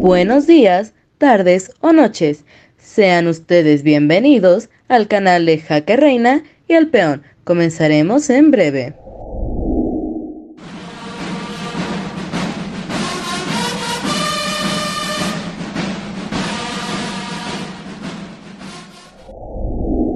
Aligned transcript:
Buenos 0.00 0.46
días, 0.46 0.92
tardes 1.16 1.72
o 1.80 1.90
noches. 1.90 2.44
Sean 2.76 3.26
ustedes 3.28 3.82
bienvenidos 3.82 4.68
al 4.88 5.08
canal 5.08 5.46
de 5.46 5.58
Jaque 5.58 5.96
Reina 5.96 6.44
y 6.68 6.74
al 6.74 6.88
Peón. 6.88 7.22
Comenzaremos 7.44 8.28
en 8.28 8.50
breve. 8.50 8.94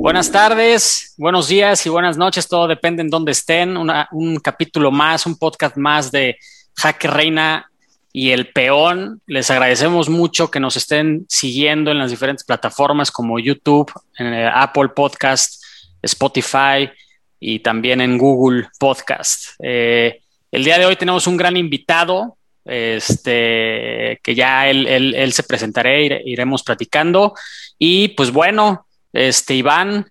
Buenas 0.02 0.30
tardes, 0.30 1.14
buenos 1.16 1.48
días 1.48 1.84
y 1.86 1.88
buenas 1.88 2.18
noches, 2.18 2.46
todo 2.46 2.68
depende 2.68 3.00
en 3.00 3.08
dónde 3.08 3.32
estén. 3.32 3.78
un 3.78 4.36
capítulo 4.40 4.90
más, 4.90 5.24
un 5.24 5.38
podcast 5.38 5.78
más 5.78 6.12
de 6.12 6.36
Jaque 6.76 7.08
Reina 7.08 7.70
y 8.12 8.30
el 8.30 8.52
peón. 8.52 9.20
Les 9.27 9.50
agradecemos 9.50 10.08
mucho 10.08 10.50
que 10.50 10.60
nos 10.60 10.77
estén 10.77 11.27
siguiendo 11.28 11.91
en 11.91 11.98
las 11.98 12.10
diferentes 12.10 12.45
plataformas 12.45 13.10
como 13.10 13.38
YouTube, 13.38 13.92
en 14.19 14.33
Apple 14.34 14.88
Podcast, 14.95 15.62
Spotify 16.02 16.91
y 17.38 17.60
también 17.60 18.00
en 18.00 18.19
Google 18.19 18.69
Podcast. 18.78 19.55
Eh, 19.62 20.20
el 20.50 20.64
día 20.64 20.78
de 20.78 20.86
hoy 20.86 20.96
tenemos 20.96 21.27
un 21.27 21.36
gran 21.36 21.56
invitado, 21.56 22.36
este, 22.64 24.19
que 24.22 24.34
ya 24.34 24.69
él, 24.69 25.33
se 25.33 25.42
presentará, 25.45 25.97
iremos 25.98 26.62
platicando. 26.62 27.34
Y 27.78 28.08
pues 28.08 28.33
bueno, 28.33 28.86
este, 29.12 29.55
Iván, 29.55 30.11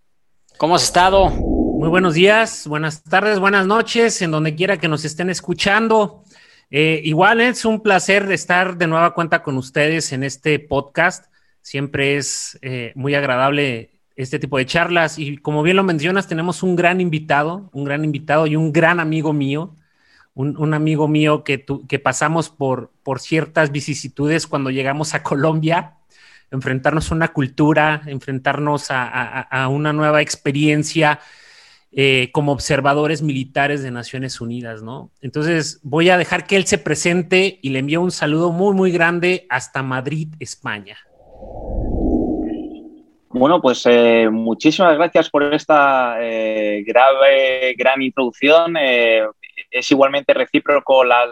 ¿cómo 0.58 0.76
has 0.76 0.84
estado? 0.84 1.30
Muy 1.30 1.90
buenos 1.90 2.14
días, 2.14 2.68
buenas 2.68 3.04
tardes, 3.04 3.40
buenas 3.40 3.66
noches, 3.68 4.22
en 4.22 4.32
donde 4.32 4.56
quiera 4.56 4.78
que 4.78 4.88
nos 4.88 5.06
estén 5.06 5.30
escuchando. 5.30 6.24
Eh, 6.72 7.02
igual 7.04 7.42
es 7.42 7.66
un 7.66 7.82
placer 7.82 8.32
estar 8.32 8.78
de 8.78 8.86
nueva 8.88 9.14
cuenta 9.14 9.42
con 9.42 9.58
ustedes 9.58 10.14
en 10.14 10.24
este 10.24 10.60
podcast. 10.60 11.26
Siempre 11.62 12.18
es 12.18 12.60
eh, 12.62 12.92
muy 12.96 13.16
agradable 13.16 13.92
este 14.16 14.38
tipo 14.38 14.58
de 14.58 14.66
charlas 14.66 15.18
y 15.18 15.38
como 15.38 15.64
bien 15.64 15.78
lo 15.78 15.84
mencionas, 15.84 16.28
tenemos 16.28 16.62
un 16.62 16.76
gran 16.76 17.02
invitado, 17.02 17.70
un 17.74 17.86
gran 17.86 18.04
invitado 18.04 18.48
y 18.48 18.56
un 18.56 18.72
gran 18.74 19.00
amigo 19.00 19.34
mío, 19.34 19.76
un, 20.36 20.74
amigo 20.74 21.08
mío 21.08 21.44
que, 21.44 21.66
que 21.88 22.00
pasamos 22.00 22.50
por 22.50 22.92
ciertas 23.20 23.72
vicisitudes 23.72 24.48
cuando 24.48 24.70
llegamos 24.70 25.14
a 25.14 25.24
Colombia, 25.24 25.96
enfrentarnos 26.52 27.12
a 27.12 27.16
una 27.16 27.30
cultura, 27.30 28.02
enfrentarnos 28.06 28.88
a 28.90 29.68
una 29.70 29.92
nueva 29.92 30.22
experiencia 30.22 31.20
eh, 31.92 32.30
como 32.34 32.52
observadores 32.52 33.24
militares 33.24 33.82
de 33.82 33.90
Naciones 33.90 34.42
Unidas, 34.42 34.84
¿no? 34.84 35.10
Entonces 35.22 35.80
voy 35.82 36.12
a 36.12 36.20
dejar 36.20 36.46
que 36.46 36.56
él 36.56 36.66
se 36.66 36.78
presente 36.78 37.58
y 37.64 37.70
le 37.70 37.80
envío 37.80 38.00
un 38.00 38.12
saludo 38.12 38.52
muy, 38.52 38.76
muy 38.76 38.92
grande 38.92 39.48
hasta 39.50 39.82
Madrid, 39.82 40.28
España. 40.40 40.98
Bueno, 43.30 43.60
pues 43.60 43.84
eh, 43.88 44.30
muchísimas 44.32 44.96
gracias 44.98 45.32
por 45.32 45.52
esta 45.52 46.18
eh, 46.20 46.84
grave, 46.86 47.74
gran 47.76 48.04
introducción. 48.04 48.76
es 48.78 49.90
igualmente 49.90 50.36
recíproco 50.36 51.04
la, 51.04 51.24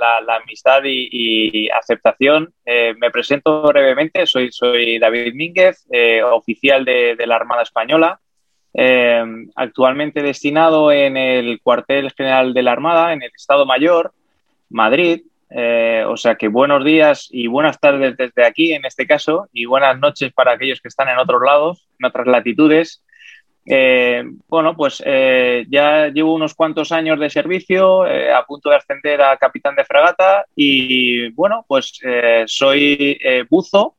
amistad 0.41 0.81
y, 0.85 1.69
aceptación. 1.69 2.51
me 2.65 3.11
presento 3.11 3.61
brevemente. 3.61 4.25
Soy, 4.25 4.51
soy 4.51 4.97
David 4.97 5.35
Mínguez, 5.35 5.85
oficial 6.31 6.83
de, 6.83 7.15
la 7.27 7.35
Armada 7.35 7.61
Española. 7.61 8.19
Eh, 8.79 9.23
actualmente 9.55 10.21
destinado 10.21 10.91
en 10.91 11.17
el 11.17 11.59
cuartel 11.63 12.11
general 12.11 12.53
de 12.53 12.61
la 12.61 12.73
Armada, 12.73 13.11
en 13.11 13.23
el 13.23 13.31
Estado 13.35 13.65
Mayor, 13.65 14.13
Madrid. 14.69 15.23
Eh, 15.49 16.03
o 16.07 16.15
sea 16.15 16.35
que 16.35 16.47
buenos 16.47 16.85
días 16.85 17.27
y 17.31 17.47
buenas 17.47 17.79
tardes 17.79 18.15
desde 18.15 18.45
aquí, 18.45 18.73
en 18.73 18.85
este 18.85 19.07
caso, 19.07 19.47
y 19.51 19.65
buenas 19.65 19.97
noches 19.97 20.31
para 20.31 20.51
aquellos 20.51 20.79
que 20.79 20.89
están 20.89 21.09
en 21.09 21.17
otros 21.17 21.41
lados, 21.43 21.87
en 21.97 22.05
otras 22.05 22.27
latitudes. 22.27 23.03
Eh, 23.65 24.23
bueno, 24.47 24.77
pues 24.77 24.99
ya 24.99 26.09
llevo 26.09 26.35
unos 26.35 26.53
cuantos 26.53 26.91
años 26.91 27.19
de 27.19 27.31
servicio, 27.31 28.03
a 28.03 28.45
punto 28.45 28.69
de 28.69 28.75
ascender 28.75 29.23
a 29.23 29.37
capitán 29.37 29.75
de 29.75 29.85
fragata 29.85 30.45
y 30.55 31.31
bueno, 31.31 31.65
pues 31.67 31.99
soy 32.45 33.19
buzo, 33.49 33.95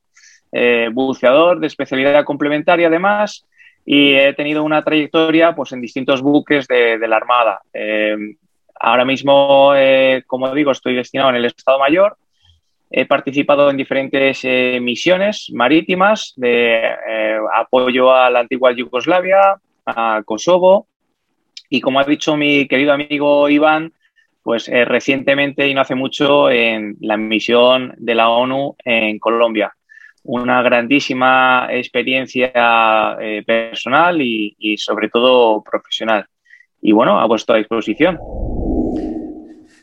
buceador 0.93 1.59
de 1.59 1.67
especialidad 1.67 2.25
complementaria 2.25 2.87
además 2.87 3.45
y 3.91 4.13
he 4.13 4.35
tenido 4.35 4.65
una 4.65 4.85
trayectoria 4.85 5.55
pues, 5.55 5.73
en 5.73 5.81
distintos 5.81 6.21
buques 6.21 6.69
de, 6.69 6.99
la 7.09 7.17
Armada. 7.17 7.63
Eh, 7.73 8.37
ahora 8.79 9.07
mismo, 9.07 9.73
eh, 9.75 10.25
como 10.27 10.55
digo, 10.55 10.73
estoy 10.73 10.95
destinado 10.95 11.31
en 11.31 11.37
el 11.37 11.47
Estado 11.47 11.79
Mayor. 11.79 12.19
He 12.91 13.07
participado 13.07 13.71
en 13.71 13.79
diferentes 13.79 14.41
eh, 14.43 14.79
misiones 14.83 15.51
marítimas 15.55 16.35
de 16.37 16.83
apoyo 17.55 18.15
a 18.15 18.29
la 18.29 18.41
antigua 18.41 18.73
Yugoslavia, 18.73 19.59
a 19.87 20.23
Kosovo 20.23 20.87
y, 21.71 21.81
como 21.81 21.99
ha 21.99 22.05
dicho 22.05 22.37
mi 22.37 22.69
querido 22.69 22.93
amigo 22.93 23.49
Iván, 23.49 23.95
pues 24.43 24.69
recientemente 24.69 25.67
y 25.67 25.73
no 25.73 25.81
hace 25.81 25.95
mucho 25.95 26.51
en 26.51 26.99
la 27.01 27.17
misión 27.17 27.95
de 27.97 28.15
la 28.15 28.29
ONU 28.29 28.77
en 28.85 29.19
Colombia 29.19 29.73
una 30.25 30.63
grandísima 30.63 31.69
experiencia 31.71 33.17
eh, 33.21 33.43
personal 33.47 34.21
y, 34.21 34.77
sobre 34.79 35.09
todo 35.09 35.63
profesional. 35.63 36.27
Y 36.81 36.93
bueno, 36.93 37.19
a 37.21 37.27
vuestra 37.27 37.57
disposición. 37.57 38.19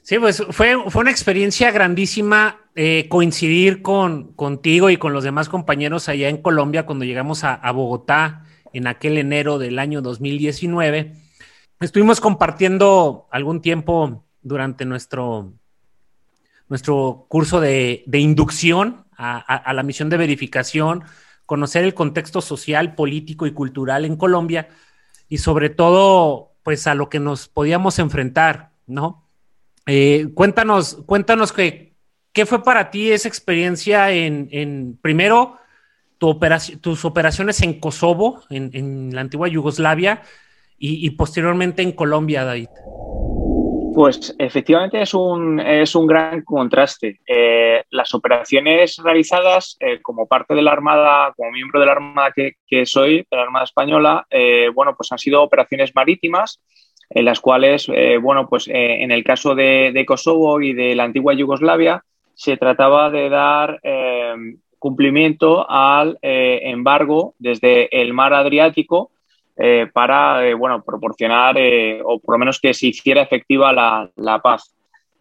Sí, 0.01 0.19
pues 0.19 0.43
fue, 0.51 0.77
fue 0.89 1.01
una 1.01 1.11
experiencia 1.11 1.71
grandísima 1.71 2.59
eh, 2.75 3.07
coincidir 3.09 3.81
con, 3.81 4.33
contigo 4.33 4.89
y 4.89 4.97
con 4.97 5.13
los 5.13 5.23
demás 5.23 5.49
compañeros 5.49 6.09
allá 6.09 6.29
en 6.29 6.41
Colombia 6.41 6.85
cuando 6.85 7.05
llegamos 7.05 7.43
a, 7.43 7.55
a 7.55 7.71
Bogotá 7.71 8.45
en 8.71 8.87
aquel 8.87 9.17
enero 9.17 9.57
del 9.57 9.79
año 9.79 10.01
2019. 10.01 11.13
Estuvimos 11.79 12.21
compartiendo 12.21 13.27
algún 13.31 13.61
tiempo 13.61 14.25
durante 14.41 14.85
nuestro, 14.85 15.53
nuestro 16.69 17.25
curso 17.29 17.59
de, 17.59 18.03
de 18.05 18.19
inducción 18.19 19.04
a, 19.17 19.73
la 19.73 19.83
misión 19.83 20.09
de 20.09 20.17
verificación, 20.17 21.03
conocer 21.45 21.83
el 21.83 21.93
contexto 21.93 22.41
social, 22.41 22.95
político 22.95 23.45
y 23.45 23.51
cultural 23.51 24.05
en 24.05 24.15
Colombia 24.15 24.69
y 25.29 25.37
sobre 25.39 25.69
todo, 25.69 26.53
pues 26.63 26.87
a 26.87 26.95
lo 26.95 27.09
que 27.09 27.19
nos 27.19 27.47
podíamos 27.47 27.99
enfrentar, 27.99 28.71
¿no? 28.87 29.27
Eh, 29.85 30.29
cuéntanos, 30.33 31.03
cuéntanos 31.05 31.53
que, 31.53 31.95
qué 32.33 32.45
fue 32.45 32.63
para 32.63 32.89
ti 32.89 33.11
esa 33.11 33.27
experiencia 33.27 34.11
en, 34.11 34.97
primero, 35.01 35.57
tu 36.17 36.39
tus 36.81 37.05
operaciones 37.05 37.61
en 37.61 37.79
Kosovo, 37.79 38.43
en, 38.49 39.13
la 39.13 39.21
antigua 39.21 39.47
Yugoslavia, 39.47 40.21
y, 40.77 41.05
y 41.05 41.11
posteriormente 41.11 41.81
en 41.81 41.91
Colombia, 41.91 42.43
David. 42.43 42.69
Pues 43.95 44.35
efectivamente 44.37 45.01
es 45.01 45.13
un, 45.13 45.57
es 45.57 45.95
un 45.95 46.05
gran 46.05 46.41
contraste. 46.41 47.21
Eh, 47.25 47.81
las 47.91 48.13
operaciones 48.13 48.97
realizadas 49.01 49.77
eh, 49.79 50.01
como 50.01 50.27
parte 50.27 50.53
de 50.53 50.61
la 50.61 50.73
Armada, 50.73 51.33
como 51.37 51.51
miembro 51.51 51.79
de 51.79 51.85
la 51.85 51.93
Armada 51.93 52.33
que, 52.35 52.85
soy, 52.85 53.19
de 53.19 53.37
la 53.37 53.43
Armada 53.43 53.63
Española, 53.63 54.27
eh, 54.29 54.69
bueno, 54.75 54.95
pues 54.97 55.13
han 55.13 55.17
sido 55.17 55.41
operaciones 55.41 55.95
marítimas 55.95 56.61
en 57.09 57.23
las 57.23 57.39
cuales, 57.39 57.87
bueno, 58.21 58.49
pues 58.49 58.67
en 58.67 59.11
el 59.11 59.23
caso 59.23 59.53
de, 59.53 59.91
de, 59.93 60.05
Kosovo 60.07 60.59
y 60.59 60.73
de 60.73 60.95
la 60.95 61.03
antigua 61.03 61.35
Yugoslavia, 61.35 62.03
se 62.33 62.57
trataba 62.57 63.11
de 63.11 63.29
dar 63.29 63.79
cumplimiento 64.79 65.69
al 65.69 66.17
embargo 66.21 67.35
desde 67.37 68.01
el 68.01 68.11
mar 68.13 68.33
Adriático 68.33 69.11
eh, 69.57 69.87
para 69.93 70.45
eh, 70.45 70.53
bueno, 70.53 70.83
proporcionar 70.83 71.57
eh, 71.57 72.01
o 72.03 72.19
por 72.19 72.35
lo 72.35 72.39
menos 72.39 72.59
que 72.59 72.73
se 72.73 72.87
hiciera 72.87 73.21
efectiva 73.21 73.71
la, 73.71 74.41
paz. 74.41 74.75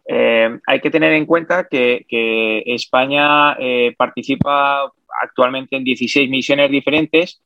hay 0.07 0.81
que 0.81 0.91
tener 0.91 1.13
en 1.13 1.25
cuenta 1.25 1.67
que, 1.69 2.05
España 2.65 3.57
participa 3.97 4.91
actualmente 5.21 5.77
en 5.77 5.85
16 5.85 6.29
misiones 6.29 6.69
diferentes 6.69 7.41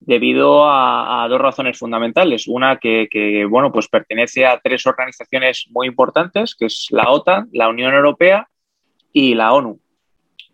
debido 0.00 0.64
a, 0.68 1.26
dos 1.28 1.40
razones 1.40 1.78
fundamentales. 1.78 2.48
Una 2.48 2.76
que, 2.78 3.46
bueno, 3.48 3.70
pues 3.70 3.86
pertenece 3.88 4.44
a 4.44 4.58
tres 4.58 4.84
organizaciones 4.84 5.66
muy 5.70 5.86
importantes, 5.86 6.56
que 6.56 6.66
es 6.66 6.88
la 6.90 7.08
OTAN, 7.08 7.50
la 7.52 7.68
Unión 7.68 7.94
Europea 7.94 8.48
y 9.12 9.34
la 9.34 9.52
ONU, 9.52 9.78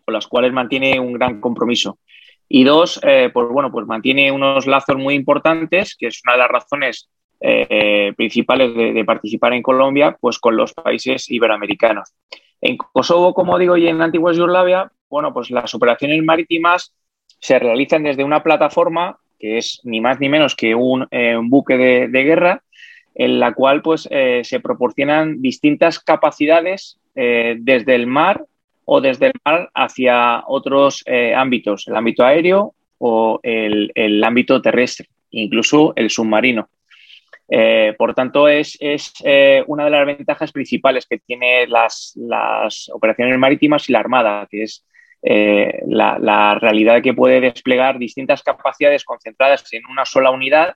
con 0.05 0.13
las 0.13 0.27
cuales 0.27 0.53
mantiene 0.53 0.99
un 0.99 1.13
gran 1.13 1.41
compromiso. 1.41 1.97
Y 2.51 2.63
dos, 2.63 2.99
eh, 3.03 3.29
pues 3.31 3.47
bueno, 3.47 3.71
pues 3.71 3.85
mantiene 3.85 4.31
unos 4.31 4.65
lazos 4.65 4.97
muy 4.97 5.13
importantes, 5.13 5.95
que 5.95 6.07
es 6.07 6.19
una 6.25 6.33
de 6.33 6.39
las 6.39 6.49
razones 6.49 7.07
eh, 7.39 8.11
principales 8.17 8.75
de, 8.75 9.05
participar 9.05 9.53
en 9.53 9.61
Colombia, 9.61 10.17
pues 10.19 10.39
con 10.39 10.57
los 10.57 10.73
países 10.73 11.29
iberoamericanos. 11.29 12.11
En 12.59 12.75
Kosovo, 12.75 13.35
como 13.35 13.59
digo, 13.59 13.77
y 13.77 13.87
en 13.87 14.01
Antigua 14.01 14.33
Yugoslavia, 14.33 14.91
bueno, 15.09 15.31
pues 15.31 15.51
las 15.51 15.73
operaciones 15.75 16.23
marítimas 16.23 16.93
se 17.39 17.59
realizan 17.59 18.03
desde 18.03 18.23
una 18.23 18.43
plataforma 18.43 19.19
que 19.37 19.57
es 19.57 19.79
ni 19.83 20.01
más 20.01 20.19
ni 20.19 20.27
menos 20.27 20.55
que 20.55 20.75
un, 20.75 21.07
eh, 21.11 21.37
buque 21.41 21.77
de, 21.77 22.23
guerra, 22.23 22.63
en 23.15 23.39
la 23.39 23.53
cual 23.53 23.81
pues 23.81 24.01
se 24.01 24.59
proporcionan 24.61 25.41
distintas 25.41 25.99
capacidades 25.99 26.99
desde 27.15 27.95
el 27.95 28.05
mar 28.05 28.45
o 28.91 29.01
desde 29.01 29.27
el 29.27 29.33
mar 29.45 29.69
hacia 29.75 30.43
otros 30.47 31.03
eh, 31.05 31.35
ámbitos, 31.35 31.87
el 31.87 31.95
ámbito 31.95 32.25
aéreo 32.25 32.73
o 32.97 33.39
el, 33.43 34.23
ámbito 34.23 34.59
terrestre, 34.63 35.07
incluso 35.29 35.93
el 35.95 36.09
submarino. 36.09 36.69
Eh, 37.47 37.93
por 37.95 38.15
tanto, 38.15 38.47
es, 38.47 38.79
eh, 39.23 39.63
una 39.67 39.85
de 39.85 39.91
las 39.91 40.07
ventajas 40.07 40.51
principales 40.51 41.05
que 41.05 41.19
tiene 41.19 41.67
las, 41.67 42.15
operaciones 42.91 43.37
marítimas 43.37 43.87
y 43.87 43.93
la 43.93 43.99
Armada, 43.99 44.47
que 44.49 44.63
es 44.63 44.83
la, 45.21 46.17
la, 46.19 46.55
realidad 46.55 47.03
que 47.03 47.13
puede 47.13 47.41
desplegar 47.41 47.99
distintas 47.99 48.41
capacidades 48.41 49.03
concentradas 49.03 49.71
en 49.71 49.83
una 49.87 50.05
sola 50.05 50.31
unidad 50.31 50.75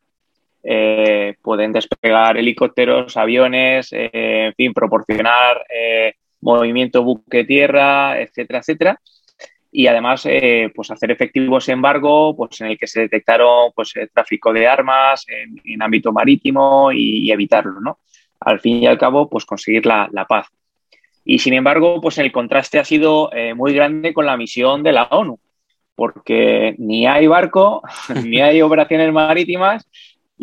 pueden 1.42 1.74
despegar 1.74 2.38
helicópteros, 2.38 3.18
aviones, 3.18 3.89
en 3.92 4.54
fin, 4.54 4.74
proporcionar 4.74 5.62
movimiento 6.44 7.04
buque-tierra, 7.04 8.19
etcétera, 8.19 8.60
etcétera. 8.60 9.01
Y 9.72 9.88
además, 9.88 10.28
pues 10.75 10.92
hacer 10.92 11.10
efectivos 11.10 11.68
embargo, 11.68 12.36
pues 12.36 12.62
en 12.62 12.68
el 12.68 12.78
que 12.78 12.86
se 12.86 13.01
detectaron 13.01 13.72
pues 13.75 13.94
tráfico 14.13 14.54
de 14.54 14.68
armas 14.68 15.25
en, 15.28 15.81
ámbito 15.81 16.12
marítimo 16.12 16.92
y, 16.92 17.31
evitarlo, 17.31 17.80
¿no? 17.81 17.98
Al 18.40 18.60
fin 18.60 18.84
y 18.84 18.86
al 18.86 19.00
cabo, 19.00 19.28
pues 19.28 19.45
conseguir 19.45 19.88
la, 19.88 20.07
la 20.12 20.25
paz. 20.25 20.48
Y 21.25 21.40
sin 21.40 21.54
embargo, 21.54 22.00
pues 22.01 22.19
el 22.19 22.31
contraste 22.31 22.78
ha 22.78 22.86
sido 22.86 23.31
muy 23.56 23.74
grande 23.74 24.13
con 24.13 24.28
la 24.28 24.38
misión 24.38 24.84
de 24.84 24.92
la 24.92 25.06
ONU, 25.06 25.40
porque 25.95 26.75
ni 26.78 27.06
hay 27.07 27.28
barco, 27.28 27.81
ni 28.24 28.42
hay 28.42 28.62
operaciones 28.62 29.12
marítimas, 29.12 29.88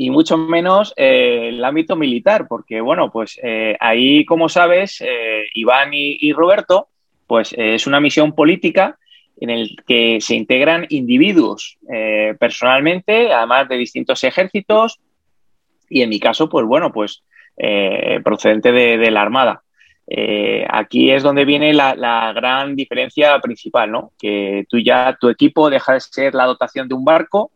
y 0.01 0.09
mucho 0.09 0.39
menos 0.39 0.95
eh, 0.97 1.51
el 1.51 1.63
ámbito 1.63 1.95
militar, 1.95 2.47
porque 2.49 2.81
bueno, 2.81 3.11
pues 3.11 3.39
eh, 3.43 3.77
ahí, 3.81 4.25
como 4.25 4.49
sabes, 4.49 5.03
eh, 5.03 5.45
Iván 5.53 5.91
y, 5.93 6.33
Roberto, 6.33 6.89
pues 7.27 7.55
es 7.55 7.87
una 7.87 8.01
misión 8.01 8.35
política 8.35 8.99
en 9.39 9.51
el 9.51 9.77
que 9.87 10.19
se 10.23 10.37
integran 10.37 10.87
individuos 10.89 11.77
personalmente, 12.39 13.31
además 13.31 13.69
de 13.69 13.77
distintos 13.77 14.25
ejércitos, 14.25 15.01
y 15.91 16.01
en 16.01 16.09
mi 16.09 16.19
caso, 16.19 16.49
pues 16.49 16.65
bueno, 16.65 16.91
pues 16.93 17.23
procedente 18.25 18.73
de, 18.73 19.11
la 19.11 19.21
Armada. 19.21 19.63
aquí 20.71 21.11
es 21.11 21.23
donde 21.23 21.45
viene 21.45 21.75
la, 21.75 21.95
la, 21.95 22.33
gran 22.33 22.75
diferencia 22.75 23.39
principal, 23.41 23.91
¿no? 23.91 24.13
Que 24.19 24.65
tú 24.67 24.79
ya, 24.79 25.19
tu 25.21 25.29
equipo 25.29 25.69
deja 25.69 25.93
de 25.93 26.01
ser 26.01 26.35
la 26.35 26.47
dotación 26.47 26.89
de 26.89 26.95
un 26.95 27.05
barco 27.05 27.51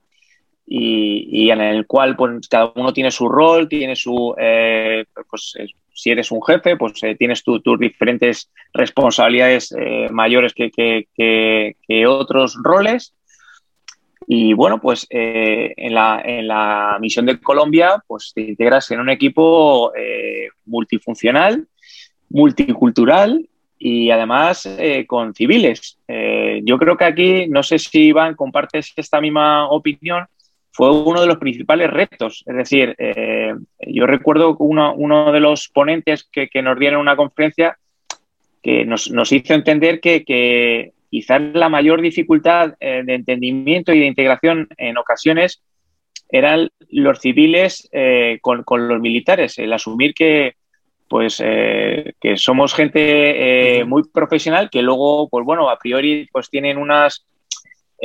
y, 0.66 1.50
en 1.50 1.60
el 1.60 1.86
cual 1.86 2.16
pues, 2.16 2.48
cada 2.48 2.72
uno 2.74 2.92
tiene 2.92 3.10
su 3.10 3.28
rol, 3.28 3.68
tiene 3.68 3.94
su, 3.96 4.34
eh, 4.38 5.04
pues 5.28 5.54
eh, 5.58 5.66
si 5.92 6.10
eres 6.10 6.30
un 6.30 6.42
jefe, 6.42 6.76
pues 6.76 7.02
eh, 7.02 7.14
tienes 7.16 7.42
tus 7.44 7.60
diferentes 7.78 8.50
responsabilidades 8.72 9.74
mayores 10.10 10.54
que, 10.54 10.70
que, 10.70 12.06
otros 12.06 12.56
roles. 12.62 13.14
Y 14.26 14.54
bueno, 14.54 14.80
pues 14.80 15.06
en, 15.10 15.94
la, 15.94 16.22
en 16.24 16.48
la 16.48 16.96
misión 16.98 17.26
de 17.26 17.38
Colombia, 17.38 18.02
pues 18.06 18.32
te 18.34 18.40
integras 18.40 18.90
en 18.90 19.00
un 19.00 19.10
equipo 19.10 19.92
multifuncional, 20.64 21.68
multicultural 22.30 23.46
y 23.78 24.10
además 24.10 24.66
con 25.06 25.34
civiles. 25.34 25.98
yo 26.08 26.78
creo 26.78 26.96
que 26.96 27.04
aquí, 27.04 27.46
no 27.48 27.62
sé 27.62 27.78
si 27.78 28.06
Iván 28.06 28.34
compartes 28.34 28.94
esta 28.96 29.20
misma 29.20 29.68
opinión, 29.68 30.26
fue 30.74 30.90
uno 30.90 31.20
de 31.20 31.28
los 31.28 31.38
principales 31.38 31.88
retos. 31.88 32.42
Es 32.46 32.56
decir, 32.56 32.96
eh, 32.98 33.54
yo 33.86 34.06
recuerdo 34.06 34.56
uno, 34.58 34.92
uno, 34.94 35.30
de 35.30 35.38
los 35.38 35.68
ponentes 35.68 36.28
que, 36.30 36.48
nos 36.62 36.78
dieron 36.78 37.00
una 37.00 37.14
conferencia 37.14 37.78
que 38.60 38.84
nos, 38.84 39.06
hizo 39.30 39.54
entender 39.54 40.00
que, 40.00 40.92
quizás 41.10 41.40
la 41.52 41.68
mayor 41.68 42.00
dificultad 42.00 42.74
eh, 42.80 43.02
de 43.04 43.14
entendimiento 43.14 43.92
y 43.92 44.00
de 44.00 44.06
integración 44.06 44.66
en 44.76 44.98
ocasiones 44.98 45.62
eran 46.28 46.68
los 46.90 47.20
civiles 47.20 47.88
eh, 47.92 48.40
con, 48.42 48.64
los 48.88 49.00
militares, 49.00 49.56
el 49.60 49.72
asumir 49.72 50.12
que, 50.12 50.54
pues 51.08 51.36
que 51.38 52.34
somos 52.34 52.74
gente 52.74 53.84
muy 53.86 54.02
profesional 54.08 54.70
que 54.70 54.82
luego 54.82 55.28
pues 55.28 55.44
bueno 55.44 55.68
a 55.68 55.78
priori 55.78 56.26
pues 56.32 56.48
tienen 56.48 56.78
unas 56.78 57.26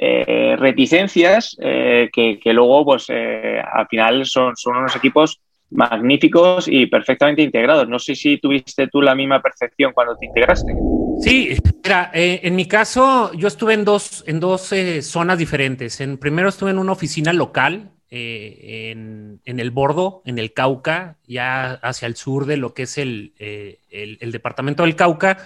eh, 0.02 0.56
reticencias 0.58 1.58
eh, 1.60 2.10
que, 2.14 2.54
luego, 2.54 2.86
pues 2.86 3.08
eh, 3.10 3.62
al 3.62 3.86
final 3.88 4.26
son, 4.26 4.56
son 4.56 4.78
unos 4.78 4.96
equipos 4.96 5.42
magníficos 5.72 6.70
y 6.70 6.86
perfectamente 6.86 7.42
integrados. 7.42 7.90
No 7.90 8.00
sé 8.00 8.16
si 8.16 8.38
tuviste 8.38 8.88
tú 8.88 9.02
la 9.02 9.14
misma 9.14 9.42
percepción 9.42 9.92
cuando 9.92 10.16
te 10.16 10.26
integraste. 10.26 10.74
Sí, 11.20 11.58
mira, 11.84 12.12
en 12.14 12.56
mi 12.56 12.66
caso 12.66 13.34
yo 13.34 13.50
estuve 13.50 13.74
en 13.74 13.84
dos, 13.84 14.24
en 14.26 14.40
dos 14.40 14.74
zonas 15.02 15.38
diferentes. 15.38 16.00
En 16.00 16.18
primero 16.18 16.48
estuve 16.48 16.72
en 16.72 16.80
una 16.80 16.94
oficina 16.94 17.34
local 17.34 17.92
en, 18.10 19.42
el 19.46 19.72
Bordo, 19.72 20.22
en 20.26 20.40
el 20.40 20.54
Cauca, 20.54 21.18
ya 21.28 21.74
hacia 21.74 22.08
el 22.08 22.16
sur 22.16 22.46
de 22.46 22.56
lo 22.56 22.74
que 22.74 22.84
es 22.84 22.98
el, 22.98 23.34
el, 23.38 24.18
el 24.22 24.32
departamento 24.32 24.84
del 24.84 24.96
Cauca, 24.96 25.38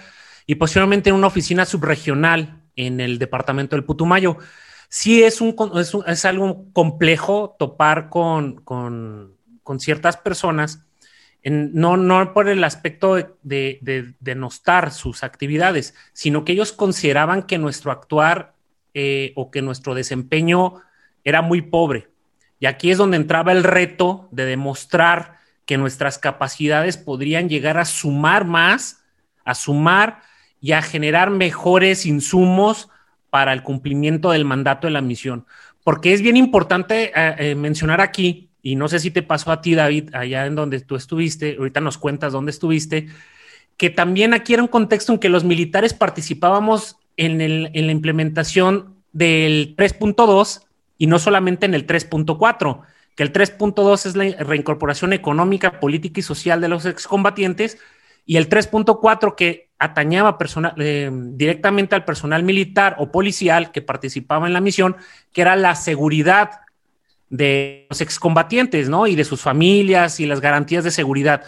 y 0.46 0.54
posteriormente 0.54 1.10
en 1.10 1.16
una 1.16 1.26
oficina 1.26 1.64
subregional 1.64 2.63
en 2.76 3.00
el 3.00 3.18
departamento 3.18 3.76
del 3.76 3.84
Putumayo. 3.84 4.38
Sí 4.88 5.22
es, 5.22 5.40
un, 5.40 5.54
es, 6.06 6.24
algo 6.24 6.66
complejo 6.72 7.56
topar 7.58 8.08
con, 8.10 8.56
con, 8.62 9.36
ciertas 9.78 10.16
personas, 10.16 10.84
no, 11.42 11.96
no 11.96 12.32
por 12.32 12.48
el 12.48 12.62
aspecto 12.62 13.16
de, 13.16 13.26
de, 13.42 14.14
denostar 14.20 14.92
sus 14.92 15.24
actividades, 15.24 15.94
sino 16.12 16.44
que 16.44 16.52
ellos 16.52 16.72
consideraban 16.72 17.42
que 17.42 17.58
nuestro 17.58 17.90
actuar 17.90 18.54
eh, 18.94 19.32
o 19.34 19.50
que 19.50 19.62
nuestro 19.62 19.94
desempeño 19.94 20.80
era 21.24 21.42
muy 21.42 21.60
pobre. 21.60 22.08
Y 22.60 22.66
aquí 22.66 22.90
es 22.90 22.98
donde 22.98 23.16
entraba 23.16 23.52
el 23.52 23.64
reto 23.64 24.28
de 24.30 24.46
demostrar 24.46 25.38
que 25.66 25.76
nuestras 25.76 26.18
capacidades 26.18 26.96
podrían 26.96 27.48
llegar 27.48 27.78
a 27.78 27.84
sumar 27.84 28.44
más, 28.44 29.02
a 29.44 29.54
sumar 29.54 30.22
y 30.64 30.72
a 30.72 30.80
generar 30.80 31.28
mejores 31.28 32.06
insumos 32.06 32.88
para 33.28 33.52
el 33.52 33.62
cumplimiento 33.62 34.30
del 34.30 34.46
mandato 34.46 34.86
de 34.86 34.94
la 34.94 35.02
misión. 35.02 35.44
Porque 35.82 36.14
es 36.14 36.22
bien 36.22 36.38
importante 36.38 37.12
eh, 37.14 37.34
eh, 37.38 37.54
mencionar 37.54 38.00
aquí, 38.00 38.48
y 38.62 38.74
no 38.74 38.88
sé 38.88 38.98
si 38.98 39.10
te 39.10 39.22
pasó 39.22 39.52
a 39.52 39.60
ti, 39.60 39.74
David, 39.74 40.14
allá 40.14 40.46
en 40.46 40.54
donde 40.54 40.80
tú 40.80 40.96
estuviste, 40.96 41.56
ahorita 41.58 41.82
nos 41.82 41.98
cuentas 41.98 42.32
dónde 42.32 42.50
estuviste, 42.50 43.08
que 43.76 43.90
también 43.90 44.32
aquí 44.32 44.54
era 44.54 44.62
un 44.62 44.68
contexto 44.68 45.12
en 45.12 45.18
que 45.18 45.28
los 45.28 45.44
militares 45.44 45.92
participábamos 45.92 46.96
en, 47.18 47.42
en 47.42 47.86
la 47.86 47.92
implementación 47.92 48.94
del 49.12 49.76
3.2 49.76 50.62
y 50.96 51.08
no 51.08 51.18
solamente 51.18 51.66
en 51.66 51.74
el 51.74 51.86
3.4, 51.86 52.80
que 53.16 53.22
el 53.22 53.34
3.2 53.34 54.06
es 54.06 54.16
la 54.16 54.42
reincorporación 54.42 55.12
económica, 55.12 55.78
política 55.78 56.20
y 56.20 56.22
social 56.22 56.62
de 56.62 56.68
los 56.68 56.86
excombatientes, 56.86 57.76
y 58.26 58.36
el 58.36 58.48
3.4 58.48 59.34
que 59.34 59.70
atañaba 59.78 60.38
eh, 60.78 61.10
directamente 61.12 61.94
al 61.94 62.04
personal 62.04 62.42
militar 62.42 62.96
o 62.98 63.10
policial 63.10 63.70
que 63.70 63.82
participaba 63.82 64.46
en 64.46 64.52
la 64.52 64.60
misión, 64.60 64.96
que 65.32 65.42
era 65.42 65.56
la 65.56 65.74
seguridad 65.74 66.60
de 67.28 67.86
los 67.90 68.00
excombatientes, 68.00 68.88
¿no? 68.88 69.06
Y 69.06 69.16
de 69.16 69.24
sus 69.24 69.40
familias 69.40 70.20
y 70.20 70.26
las 70.26 70.40
garantías 70.40 70.84
de 70.84 70.90
seguridad. 70.90 71.42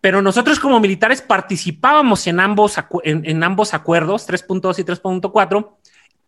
Pero 0.00 0.20
nosotros 0.20 0.60
como 0.60 0.80
militares 0.80 1.22
participábamos 1.22 2.26
en 2.26 2.38
ambos, 2.38 2.76
en, 3.04 3.42
ambos 3.42 3.72
acuerdos, 3.72 4.28
3.2 4.28 4.78
y 4.78 4.84
3.4, 4.84 5.76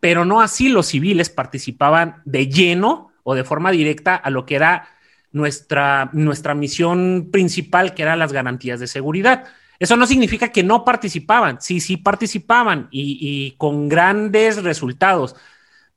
pero 0.00 0.24
no 0.24 0.40
así 0.40 0.70
los 0.70 0.86
civiles 0.86 1.28
participaban 1.28 2.22
de 2.24 2.48
lleno 2.48 3.12
o 3.22 3.34
de 3.34 3.44
forma 3.44 3.70
directa 3.70 4.16
a 4.16 4.30
lo 4.30 4.46
que 4.46 4.54
era 4.54 4.88
nuestra, 5.30 6.08
nuestra 6.14 6.54
misión 6.54 7.28
principal, 7.30 7.92
que 7.92 8.02
eran 8.02 8.18
las 8.18 8.32
garantías 8.32 8.80
de 8.80 8.86
seguridad. 8.86 9.44
Eso 9.78 9.97
no 9.97 10.06
significa 10.06 10.49
que 10.49 10.62
no 10.62 10.85
participaban, 10.85 11.61
sí, 11.61 11.80
sí 11.80 11.97
participaban 11.97 12.88
y, 12.90 13.52
con 13.59 13.88
grandes 13.88 14.62
resultados, 14.62 15.37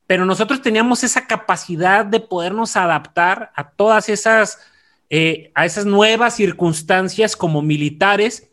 pero 0.06 0.26
nosotros 0.26 0.62
teníamos 0.62 1.04
esa 1.04 1.28
capacidad 1.28 2.06
de 2.06 2.20
podernos 2.20 2.76
adaptar 2.76 3.52
a 3.56 3.70
todas 3.70 4.10
esas, 4.10 4.60
eh, 5.10 5.52
a 5.56 5.66
esas 5.66 5.86
nuevas 5.86 6.36
circunstancias 6.36 7.36
como 7.36 7.62
militares 7.62 8.50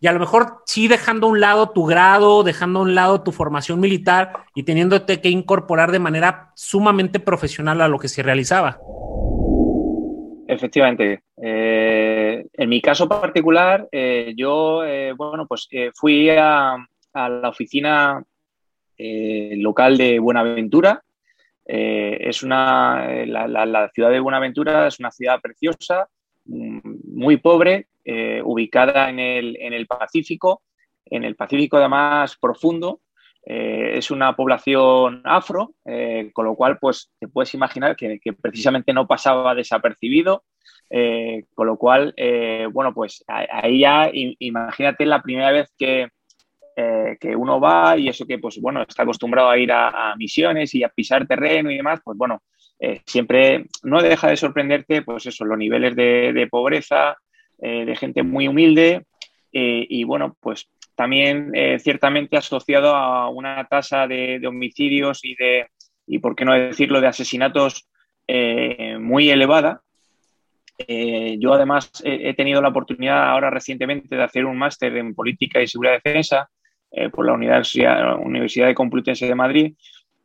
y 0.00 0.06
a 0.06 0.12
lo 0.12 0.20
mejor 0.20 0.62
sí 0.64 0.88
dejando 0.88 1.26
a 1.26 1.30
un 1.30 1.40
lado 1.40 1.70
tu 1.70 1.84
grado, 1.84 2.42
dejando 2.42 2.78
a 2.78 2.82
un 2.82 2.94
lado 2.94 3.22
tu 3.22 3.32
formación 3.32 3.80
militar 3.80 4.44
y 4.54 4.62
teniéndote 4.62 5.20
que 5.20 5.28
incorporar 5.28 5.92
de 5.92 5.98
manera 5.98 6.52
sumamente 6.54 7.20
profesional 7.20 7.82
a 7.82 7.88
lo 7.88 7.98
que 7.98 8.08
se 8.08 8.22
realizaba. 8.22 8.80
Efectivamente. 10.50 11.22
Eh, 11.40 12.44
en 12.52 12.68
mi 12.68 12.80
caso 12.80 13.08
particular, 13.08 13.88
eh, 13.92 14.34
yo, 14.36 14.84
eh, 14.84 15.12
bueno, 15.12 15.46
pues 15.46 15.68
fui 15.94 16.28
a, 16.30 16.76
la 17.14 17.48
oficina 17.48 18.22
local 18.98 19.96
de 19.96 20.18
Buenaventura. 20.18 21.02
es 21.64 22.42
una, 22.42 23.24
la, 23.26 23.90
ciudad 23.94 24.10
de 24.10 24.18
Buenaventura 24.18 24.88
es 24.88 24.98
una 24.98 25.12
ciudad 25.12 25.40
preciosa, 25.40 26.08
mm, 26.46 26.80
muy 27.14 27.36
pobre, 27.36 27.86
ubicada 28.44 29.08
en 29.08 29.20
el, 29.20 29.56
en 29.60 29.72
el 29.72 29.86
Pacífico, 29.86 30.62
en 31.06 31.22
el 31.22 31.36
Pacífico 31.36 31.76
además 31.76 32.36
profundo, 32.40 33.00
es 33.42 34.10
una 34.10 34.36
población 34.36 35.22
afro, 35.24 35.74
con 36.32 36.44
lo 36.44 36.54
cual, 36.54 36.78
pues 36.78 37.10
te 37.18 37.28
puedes 37.28 37.54
imaginar 37.54 37.96
que, 37.96 38.20
precisamente 38.40 38.92
no 38.92 39.06
pasaba 39.06 39.54
desapercibido, 39.54 40.44
con 41.54 41.66
lo 41.66 41.76
cual, 41.76 42.14
bueno, 42.72 42.92
pues 42.94 43.24
ahí 43.26 43.80
ya 43.80 44.10
imagínate 44.12 45.06
la 45.06 45.22
primera 45.22 45.52
vez 45.52 45.72
que, 45.78 46.08
que 47.18 47.36
uno 47.36 47.60
va 47.60 47.96
y 47.96 48.08
eso 48.08 48.26
que, 48.26 48.38
pues 48.38 48.60
bueno, 48.60 48.82
está 48.82 49.02
acostumbrado 49.02 49.50
a 49.50 49.58
ir 49.58 49.72
a, 49.72 50.14
misiones 50.16 50.74
y 50.74 50.84
a 50.84 50.88
pisar 50.88 51.26
terreno 51.26 51.70
y 51.70 51.76
demás, 51.76 52.00
pues 52.04 52.18
bueno, 52.18 52.42
siempre 53.06 53.66
no 53.82 54.02
deja 54.02 54.28
de 54.28 54.36
sorprenderte, 54.36 55.02
pues 55.02 55.26
eso, 55.26 55.44
los 55.44 55.58
niveles 55.58 55.96
de 55.96 56.48
pobreza, 56.50 57.16
de 57.58 57.96
gente 57.96 58.22
muy 58.22 58.48
humilde 58.48 59.06
y 59.52 60.04
bueno, 60.04 60.36
pues 60.40 60.68
también 61.00 61.50
eh, 61.54 61.78
ciertamente 61.78 62.36
asociado 62.36 62.94
a 62.94 63.30
una 63.30 63.64
tasa 63.64 64.06
de, 64.06 64.38
homicidios 64.46 65.24
y 65.24 65.34
de, 65.34 65.68
y 66.06 66.18
por 66.18 66.36
qué 66.36 66.44
no 66.44 66.52
decirlo, 66.52 67.00
de 67.00 67.06
asesinatos 67.06 67.88
eh, 68.28 68.98
muy 68.98 69.30
elevada. 69.30 69.80
Eh, 70.76 71.38
yo 71.38 71.54
además 71.54 71.90
he, 72.04 72.34
tenido 72.34 72.60
la 72.60 72.68
oportunidad 72.68 73.30
ahora 73.30 73.48
recientemente 73.48 74.14
de 74.14 74.22
hacer 74.22 74.44
un 74.44 74.58
máster 74.58 74.94
en 74.98 75.14
política 75.14 75.62
y 75.62 75.66
seguridad 75.66 75.94
de 75.94 76.02
defensa 76.04 76.50
por 77.12 77.24
la 77.24 77.32
Universidad, 77.32 78.18
Universidad 78.18 78.66
de 78.66 78.74
Complutense 78.74 79.26
de 79.26 79.34
Madrid 79.34 79.74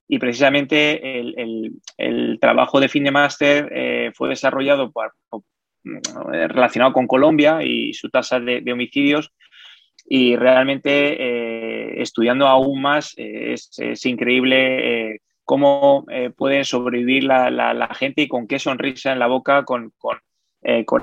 y 0.10 0.20
precisamente 0.20 1.20
el, 1.20 2.38
trabajo 2.42 2.82
de 2.82 2.90
fin 2.90 3.06
de 3.06 3.12
máster 3.12 4.12
fue 4.14 4.28
desarrollado 4.28 4.92
por, 4.92 5.14
relacionado 5.84 6.92
con 6.92 7.08
Colombia 7.08 7.64
y 7.64 7.94
su 7.94 8.10
tasa 8.10 8.42
de 8.42 8.74
homicidios 8.74 9.32
y 10.08 10.36
realmente 10.36 10.92
eh, 11.20 12.02
estudiando 12.02 12.48
aún 12.48 12.82
más 12.82 13.14
eh, 13.18 13.54
es, 13.54 14.06
increíble 14.06 15.14
eh, 15.14 15.20
cómo 15.44 16.06
puede 16.38 16.64
sobrevivir 16.64 17.24
la, 17.24 17.90
gente 17.94 18.24
y 18.24 18.28
con 18.28 18.48
qué 18.48 18.58
sonrisa 18.58 19.12
en 19.12 19.20
la 19.20 19.28
boca 19.28 19.64
con, 19.64 19.94
con, 19.98 20.18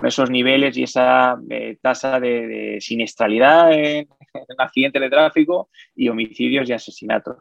esos 0.04 0.30
niveles 0.30 0.76
y 0.76 0.82
esa 0.82 1.38
tasa 1.80 2.18
de, 2.18 2.78
siniestralidad 2.80 3.72
en, 3.72 4.08
accidentes 4.58 5.00
de 5.00 5.10
tráfico 5.10 5.68
y 5.94 6.08
homicidios 6.08 6.68
y 6.68 6.72
asesinatos. 6.72 7.36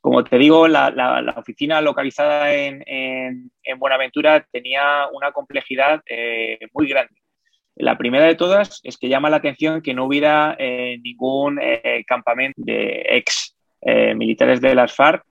Como 0.00 0.24
te 0.24 0.38
digo, 0.38 0.66
la, 0.68 1.34
oficina 1.36 1.82
localizada 1.82 2.54
en, 2.54 2.82
en, 2.86 3.78
Buenaventura 3.78 4.46
tenía 4.50 5.08
una 5.12 5.32
complejidad 5.32 6.02
muy 6.72 6.88
grande 6.88 7.21
la 7.76 7.96
primera 7.96 8.26
de 8.26 8.34
todas 8.34 8.80
es 8.82 8.98
que 8.98 9.08
llama 9.08 9.30
la 9.30 9.38
atención 9.38 9.80
que 9.80 9.94
no 9.94 10.04
hubiera 10.04 10.56
eh, 10.58 10.98
ningún 11.02 11.58
eh, 11.60 12.04
campamento 12.06 12.60
de 12.62 13.04
ex 13.08 13.56
eh, 13.80 14.14
militares 14.14 14.60
de 14.60 14.74
las 14.74 14.94
FARC 14.94 15.24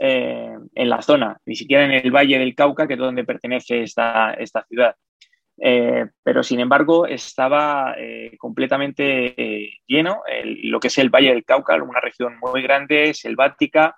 en 0.00 0.88
la 0.88 1.02
zona, 1.02 1.38
ni 1.44 1.56
siquiera 1.56 1.84
en 1.84 1.90
el 1.90 2.12
Valle 2.12 2.38
del 2.38 2.54
Cauca, 2.54 2.86
que 2.86 2.94
es 2.94 3.00
donde 3.00 3.24
pertenece 3.24 3.82
esta, 3.82 4.32
esta 4.34 4.64
ciudad. 4.68 4.94
pero 6.22 6.44
sin 6.44 6.60
embargo 6.60 7.04
estaba 7.04 7.96
completamente 8.38 9.80
lleno, 9.88 10.22
lo 10.44 10.78
que 10.78 10.86
es 10.86 10.98
el 10.98 11.10
Valle 11.10 11.30
del 11.30 11.44
Cauca, 11.44 11.74
una 11.82 12.00
región 12.00 12.38
muy 12.38 12.62
grande, 12.62 13.12
selvática, 13.12 13.96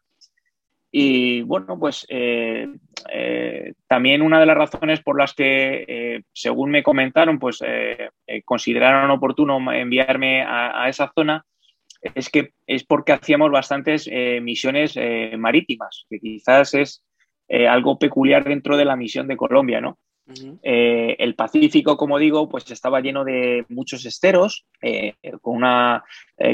y 0.93 1.43
bueno, 1.43 1.79
pues 1.79 2.05
eh, 2.09 2.69
eh, 3.13 3.75
también 3.87 4.23
una 4.23 4.41
de 4.41 4.47
las 4.47 4.57
razones 4.57 5.01
por 5.01 5.19
las 5.19 5.35
que, 5.35 5.85
eh, 5.87 6.23
según 6.33 6.71
me 6.71 6.83
comentaron, 6.83 7.39
pues 7.39 7.61
consideraron 8.45 9.11
oportuno 9.11 9.73
enviarme 9.73 10.43
a, 10.43 10.89
esa 10.89 11.13
zona 11.15 11.45
es 12.03 12.31
que 12.31 12.55
es 12.67 12.85
porque 12.85 13.13
hacíamos 13.13 13.51
bastantes 13.51 14.09
misiones 14.41 14.99
marítimas, 15.39 16.07
que 16.09 16.19
quizás 16.19 16.75
es 16.75 17.05
algo 17.69 17.99
peculiar 17.99 18.45
dentro 18.45 18.77
de 18.77 18.85
la 18.85 18.97
misión 18.97 19.29
de 19.29 19.37
Colombia, 19.37 19.81
¿no? 19.81 19.99
el 20.63 21.35
Pacífico, 21.35 21.97
como 21.97 22.19
digo, 22.19 22.49
pues 22.49 22.71
estaba 22.71 23.01
lleno 23.01 23.25
de 23.25 23.67
muchos 23.69 24.07
esteros, 24.07 24.65
con 25.43 25.57
una 25.57 26.05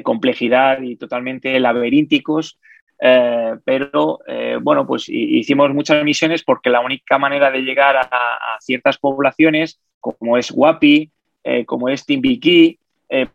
complejidad 0.02 0.80
y 0.82 0.96
totalmente 0.96 1.60
laberínticos, 1.60 2.58
eh, 2.98 3.56
pero 3.64 4.20
eh, 4.26 4.58
bueno, 4.60 4.86
pues 4.86 5.08
hicimos 5.08 5.72
muchas 5.72 6.02
misiones 6.02 6.42
porque 6.42 6.70
la 6.70 6.80
única 6.80 7.18
manera 7.18 7.50
de 7.50 7.60
llegar 7.60 7.96
a, 7.96 8.58
ciertas 8.60 8.98
poblaciones, 8.98 9.80
como 10.00 10.38
es 10.38 10.50
Guapi, 10.50 11.10
eh, 11.44 11.64
como 11.64 11.88
es 11.88 12.04
Timbiquí, 12.04 12.78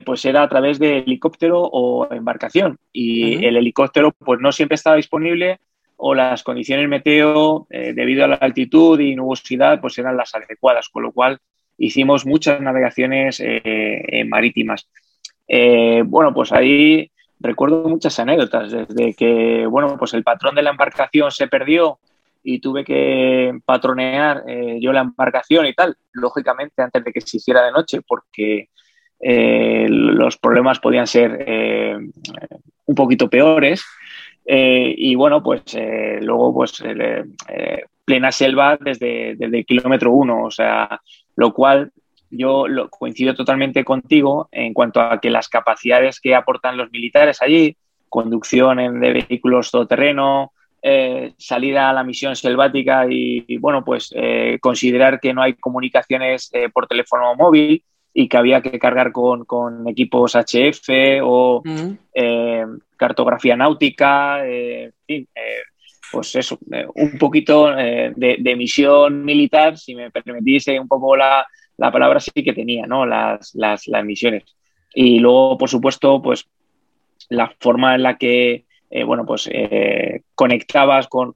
pues 0.04 0.26
era 0.26 0.44
a 0.44 0.50
través 0.50 0.80
de 0.80 0.98
helicóptero 0.98 1.62
o 1.62 2.12
embarcación. 2.12 2.78
Y 2.92 3.46
el 3.46 3.56
helicóptero 3.56 4.12
pues 4.12 4.40
no 4.42 4.52
siempre 4.52 4.76
estaba 4.76 4.98
disponible 4.98 5.60
o 5.96 6.14
las 6.14 6.44
condiciones 6.44 6.90
meteo, 6.90 7.68
debido 7.70 8.26
a 8.26 8.28
la 8.28 8.36
altitud 8.36 9.00
y 9.00 9.16
nubosidad, 9.16 9.80
pues 9.80 9.98
eran 9.98 10.18
las 10.18 10.34
adecuadas, 10.36 10.90
con 10.90 11.04
lo 11.04 11.12
cual 11.12 11.40
hicimos 11.78 12.26
muchas 12.26 12.60
navegaciones 12.60 13.42
marítimas. 14.26 14.90
bueno, 15.48 16.34
pues 16.34 16.52
ahí 16.52 17.11
recuerdo 17.42 17.88
muchas 17.90 18.18
anécdotas, 18.20 18.72
desde 18.72 19.14
que, 19.14 19.66
bueno, 19.66 19.98
pues 19.98 20.14
el 20.14 20.24
patrón 20.24 20.56
de 20.56 20.62
la 20.62 20.72
embarcación 20.72 21.32
se 21.32 21.48
perdió 21.48 22.00
y 22.44 22.60
tuve 22.60 22.84
que 22.84 23.60
patronear 23.66 24.44
eh, 24.48 24.78
yo 24.82 24.92
la 24.94 25.02
embarcación 25.02 25.66
y 25.66 25.74
tal, 25.74 25.96
lógicamente 26.14 26.82
antes 26.82 27.04
de 27.04 27.12
que 27.12 27.22
se 27.22 27.38
hiciera 27.38 27.64
de 27.64 27.72
noche, 27.72 28.02
porque 28.08 28.70
eh, 29.20 29.86
los 29.90 30.38
problemas 30.38 30.80
podían 30.80 31.08
ser 31.08 31.44
eh, 31.48 31.98
un 32.86 32.96
poquito 32.96 33.30
peores. 33.30 33.84
y 34.46 35.16
bueno, 35.16 35.44
pues 35.44 35.62
luego, 36.22 36.54
pues 36.54 36.84
plena 38.04 38.32
selva 38.32 38.78
desde, 38.78 39.36
desde 39.36 39.60
el 39.60 39.66
kilómetro 39.66 40.12
uno, 40.12 40.46
o 40.46 40.52
sea, 40.52 41.00
lo 41.36 41.54
cual 41.54 41.92
yo 42.32 42.68
lo, 42.68 42.90
coincido 42.90 43.36
totalmente 43.36 43.84
contigo 43.84 44.50
en 44.52 44.74
cuanto 44.74 45.02
a 45.02 45.20
que 45.20 45.30
las 45.30 45.50
capacidades 45.50 46.20
que 46.20 46.34
aportan 46.34 46.78
los 46.78 46.92
militares 46.92 47.42
allí, 47.42 47.76
conducción 48.10 48.80
en, 48.80 49.00
de 49.00 49.14
vehículos 49.14 49.72
todoterreno, 49.72 50.54
eh, 50.84 51.34
salida 51.38 51.92
a 51.92 51.94
la 51.94 52.04
misión 52.04 52.36
selvática 52.36 53.06
y, 53.08 53.58
bueno, 53.58 53.86
pues 53.86 54.12
eh, 54.16 54.58
considerar 54.60 55.20
que 55.20 55.32
no 55.32 55.44
hay 55.44 55.54
comunicaciones 55.54 56.50
eh, 56.54 56.70
por 56.70 56.88
teléfono 56.88 57.36
móvil 57.36 57.84
y 58.14 58.28
que 58.28 58.38
había 58.38 58.62
que 58.62 58.80
cargar 58.80 59.12
con, 59.12 59.46
equipos 59.88 60.36
HF 60.36 61.22
o 61.22 61.62
cartografía 62.98 63.56
náutica, 63.56 64.46
en 64.46 64.94
fin, 65.06 65.28
pues 66.12 66.36
eso, 66.36 66.58
un 66.96 67.18
poquito 67.18 67.74
de, 67.74 68.38
de, 68.40 68.56
misión 68.56 69.24
militar, 69.24 69.78
si 69.78 69.96
me 69.96 70.12
permitís 70.12 70.68
un 70.68 70.88
poco 70.88 71.16
la, 71.16 71.46
la 71.82 71.92
palabra 71.92 72.20
sí 72.20 72.32
que 72.32 72.54
tenía, 72.54 72.86
¿no? 72.86 73.08
Las, 73.08 73.56
las, 73.56 73.88
misiones. 74.06 74.44
Y 74.94 75.18
luego, 75.18 75.58
por 75.58 75.68
supuesto, 75.68 76.22
pues 76.22 76.48
la 77.30 77.52
forma 77.60 77.96
en 77.96 78.04
la 78.04 78.18
que, 78.20 78.66
eh, 78.92 79.04
bueno, 79.04 79.26
pues 79.26 79.50
eh, 79.52 80.22
conectabas 80.36 81.08
con, 81.08 81.34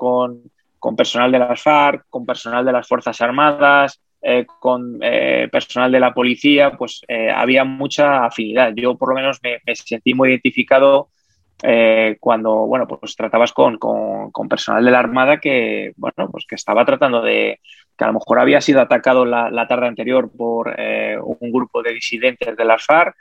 personal 0.96 1.32
de 1.32 1.40
las 1.40 1.60
FARC, 1.60 2.06
con 2.12 2.28
personal 2.28 2.64
de 2.64 2.72
las 2.72 2.88
Fuerzas 2.88 3.20
Armadas, 3.22 4.00
eh, 4.22 4.46
con 4.60 5.00
personal 5.52 5.92
de 5.92 6.00
la 6.00 6.14
policía, 6.14 6.78
pues 6.78 7.02
había 7.36 7.64
mucha 7.64 8.26
afinidad. 8.26 8.72
Yo 8.76 8.96
por 8.96 9.10
lo 9.10 9.16
menos 9.16 9.40
me, 9.42 9.60
sentí 9.74 10.14
muy 10.14 10.30
identificado 10.30 11.10
cuando, 12.20 12.68
bueno, 12.68 12.86
pues 12.88 13.16
tratabas 13.16 13.52
con, 13.52 13.80
con, 13.80 14.48
personal 14.48 14.86
de 14.86 14.92
la 14.92 15.00
Armada 15.00 15.40
que, 15.40 15.94
bueno, 15.96 16.30
pues 16.32 16.46
que 16.48 16.54
estaba 16.54 16.86
tratando 16.86 17.24
de, 17.24 17.60
que 17.98 18.04
a 18.04 18.08
lo 18.08 18.14
mejor 18.14 18.40
había 18.40 18.62
sido 18.62 18.82
atacado 18.82 19.26
la, 19.26 19.68
tarde 19.68 19.88
anterior 19.88 20.30
por 20.36 20.76
eh, 20.78 21.18
un 21.20 21.52
grupo 21.52 21.82
de 21.82 21.94
disidentes 21.94 22.56
de 22.56 22.66
las 22.66 22.86
FARC 22.86 23.16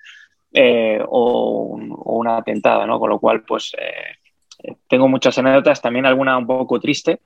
eh, 0.53 1.01
o, 1.07 1.63
un, 1.75 1.95
una 2.05 2.39
atentada, 2.39 2.87
¿no? 2.87 2.99
Con 2.99 3.11
lo 3.11 3.19
cual, 3.19 3.43
pues 3.43 3.75
eh, 3.79 4.75
tengo 4.89 5.09
muchas 5.09 5.39
anécdotas, 5.39 5.81
también 5.81 6.07
alguna 6.07 6.37
un 6.37 6.47
poco 6.47 6.81
triste. 6.81 7.21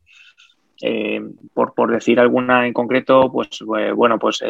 por, 1.54 1.74
por, 1.74 1.90
decir 1.90 2.20
alguna 2.20 2.66
en 2.66 2.72
concreto, 2.72 3.32
pues 3.32 3.48
bueno, 3.94 4.18
pues 4.18 4.42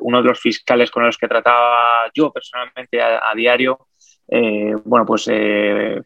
uno 0.00 0.22
de 0.22 0.28
los 0.28 0.38
fiscales 0.38 0.90
con 0.90 1.04
los 1.04 1.18
que 1.18 1.26
trataba 1.26 2.10
yo 2.14 2.30
personalmente 2.32 3.00
a, 3.02 3.32
diario, 3.34 3.88
bueno, 4.84 5.04
pues 5.04 5.24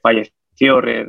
falleció 0.00 0.32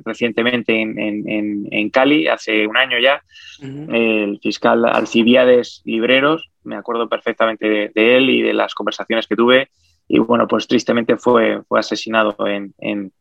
recientemente 0.04 0.80
en, 0.82 1.89
Cali, 1.89 2.27
hace 2.27 2.68
un 2.68 2.77
año 2.77 2.98
ya, 3.00 3.22
el 3.62 4.39
fiscal 4.42 4.86
Alcibiades 4.86 5.82
Libreros, 5.86 6.50
me 6.63 6.75
acuerdo 6.75 7.08
perfectamente 7.08 7.92
de, 7.94 8.18
él 8.18 8.30
y 8.30 8.42
de 8.42 8.54
las 8.54 8.74
conversaciones 8.74 9.27
que 9.27 9.36
tuve, 9.36 9.70
y 10.08 10.20
bueno, 10.20 10.48
pues 10.48 10.68
tristemente 10.68 11.18
fue, 11.18 11.62
fue 11.68 11.80
asesinado 11.80 12.36
en, 12.48 13.12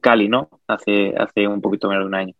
Cali, 0.00 0.28
¿no? 0.28 0.48
Hace, 0.66 1.14
hace 1.16 1.46
un 1.46 1.60
poquito 1.60 1.88
menos 1.88 2.04
de 2.04 2.08
un 2.08 2.14
año. 2.14 2.34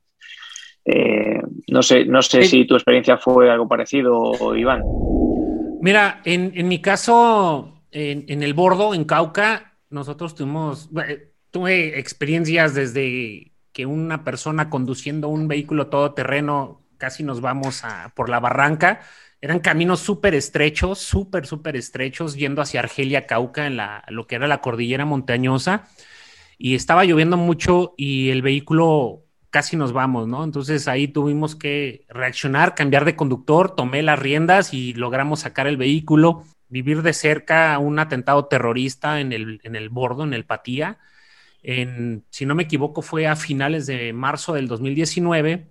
Eh, 0.84 1.40
no 1.68 1.82
sé, 1.82 2.06
no 2.06 2.22
sé 2.22 2.44
si 2.44 2.64
tu 2.64 2.74
experiencia 2.74 3.18
fue 3.18 3.50
algo 3.50 3.68
parecido, 3.68 4.32
Iván. 4.56 4.82
Mira, 5.82 6.22
en, 6.24 6.52
en 6.54 6.68
mi 6.68 6.80
caso, 6.80 7.84
en, 7.90 8.24
en, 8.28 8.42
el 8.42 8.54
Bordo, 8.54 8.94
en 8.94 9.04
Cauca, 9.04 9.70
nosotros 9.90 10.34
tuvimos, 10.34 10.88
tuve 11.50 11.98
experiencias 11.98 12.74
desde 12.74 13.52
que 13.72 13.86
una 13.86 14.24
persona 14.24 14.70
conduciendo 14.70 15.28
un 15.28 15.48
vehículo 15.48 15.88
todoterreno, 15.88 16.82
casi 16.98 17.22
nos 17.22 17.40
vamos 17.40 17.84
a, 17.84 18.12
por 18.14 18.28
la 18.28 18.40
barranca. 18.40 19.00
Eran 19.40 19.60
caminos 19.60 20.00
súper 20.00 20.34
estrechos, 20.34 20.98
súper, 20.98 21.46
súper 21.46 21.76
estrechos, 21.76 22.34
yendo 22.36 22.62
hacia 22.62 22.80
Argelia, 22.80 23.26
Cauca, 23.26 23.66
en 23.66 23.76
la, 23.76 24.04
lo 24.08 24.26
que 24.26 24.34
era 24.34 24.48
la 24.48 24.60
cordillera 24.60 25.04
montañosa. 25.04 25.88
Y 26.58 26.74
estaba 26.74 27.04
lloviendo 27.04 27.36
mucho 27.36 27.94
y 27.96 28.30
el 28.30 28.42
vehículo 28.42 29.24
casi 29.50 29.76
nos 29.76 29.92
vamos, 29.92 30.28
¿no? 30.28 30.44
Entonces 30.44 30.86
ahí 30.88 31.08
tuvimos 31.08 31.56
que 31.56 32.06
reaccionar, 32.08 32.74
cambiar 32.74 33.04
de 33.04 33.16
conductor, 33.16 33.74
tomé 33.74 34.02
las 34.02 34.18
riendas 34.18 34.72
y 34.72 34.94
logramos 34.94 35.40
sacar 35.40 35.66
el 35.66 35.76
vehículo, 35.76 36.44
vivir 36.68 37.02
de 37.02 37.12
cerca 37.12 37.78
un 37.78 37.98
atentado 37.98 38.46
terrorista 38.46 39.20
en 39.20 39.32
el, 39.32 39.60
en 39.64 39.74
el 39.74 39.88
bordo, 39.88 40.24
en 40.24 40.34
el 40.34 40.44
Patía. 40.44 40.98
En, 41.62 42.24
si 42.30 42.46
no 42.46 42.54
me 42.54 42.62
equivoco, 42.64 43.02
fue 43.02 43.26
a 43.26 43.36
finales 43.36 43.86
de 43.86 44.12
marzo 44.12 44.54
del 44.54 44.68
2019 44.68 45.70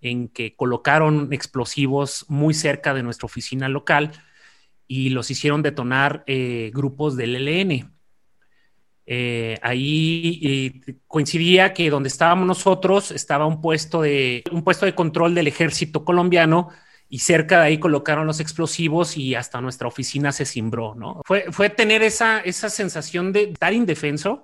en 0.00 0.28
que 0.28 0.54
colocaron 0.54 1.32
explosivos 1.32 2.26
muy 2.28 2.54
cerca 2.54 2.94
de 2.94 3.02
nuestra 3.02 3.26
oficina 3.26 3.68
local 3.68 4.12
y 4.86 5.10
los 5.10 5.30
hicieron 5.30 5.62
detonar 5.62 6.22
eh, 6.26 6.70
grupos 6.72 7.16
del 7.16 7.34
ELN. 7.36 7.92
Eh, 9.08 9.58
ahí 9.62 10.82
coincidía 11.06 11.72
que 11.72 11.90
donde 11.90 12.08
estábamos 12.08 12.46
nosotros 12.46 13.12
estaba 13.12 13.46
un 13.46 13.60
puesto 13.60 14.02
de 14.02 14.42
un 14.50 14.64
puesto 14.64 14.84
de 14.84 14.96
control 14.96 15.32
del 15.32 15.46
ejército 15.46 16.04
colombiano 16.04 16.70
y 17.08 17.20
cerca 17.20 17.60
de 17.60 17.66
ahí 17.66 17.78
colocaron 17.78 18.26
los 18.26 18.40
explosivos 18.40 19.16
y 19.16 19.36
hasta 19.36 19.60
nuestra 19.60 19.86
oficina 19.86 20.32
se 20.32 20.44
cimbró, 20.44 20.96
¿no? 20.96 21.22
Fue, 21.24 21.46
fue 21.52 21.70
tener 21.70 22.02
esa, 22.02 22.40
esa 22.40 22.68
sensación 22.68 23.32
de 23.32 23.52
estar 23.52 23.72
indefenso 23.72 24.42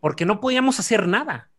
porque 0.00 0.24
no 0.24 0.40
podíamos 0.40 0.78
hacer 0.80 1.06
nada, 1.06 1.50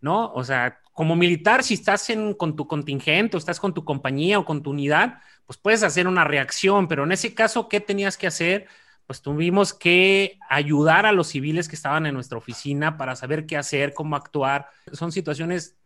¿no? 0.00 0.32
O 0.32 0.44
sea, 0.44 0.80
como 0.92 1.16
militar, 1.16 1.62
si 1.62 1.74
estás 1.74 2.08
en, 2.10 2.34
con 2.34 2.56
tu 2.56 2.66
contingente 2.66 3.36
o 3.36 3.38
estás 3.38 3.60
con 3.60 3.74
tu 3.74 3.84
compañía 3.84 4.38
o 4.38 4.44
con 4.44 4.62
tu 4.62 4.70
unidad, 4.70 5.20
pues 5.46 5.58
puedes 5.58 5.82
hacer 5.82 6.08
una 6.08 6.24
reacción, 6.24 6.88
pero 6.88 7.04
en 7.04 7.12
ese 7.12 7.34
caso, 7.34 7.68
¿qué 7.68 7.80
tenías 7.80 8.16
que 8.16 8.26
hacer? 8.26 8.66
pues 9.06 9.22
tuvimos 9.22 9.72
que 9.72 10.38
ayudar 10.48 11.06
a 11.06 11.12
los 11.12 11.28
civiles 11.28 11.68
que 11.68 11.76
estaban 11.76 12.06
en 12.06 12.14
nuestra 12.14 12.38
oficina 12.38 12.96
para 12.96 13.14
saber 13.14 13.46
qué 13.46 13.56
hacer, 13.56 13.94
cómo 13.94 14.16
actuar. 14.16 14.68
Son 14.92 15.12
situaciones 15.12 15.76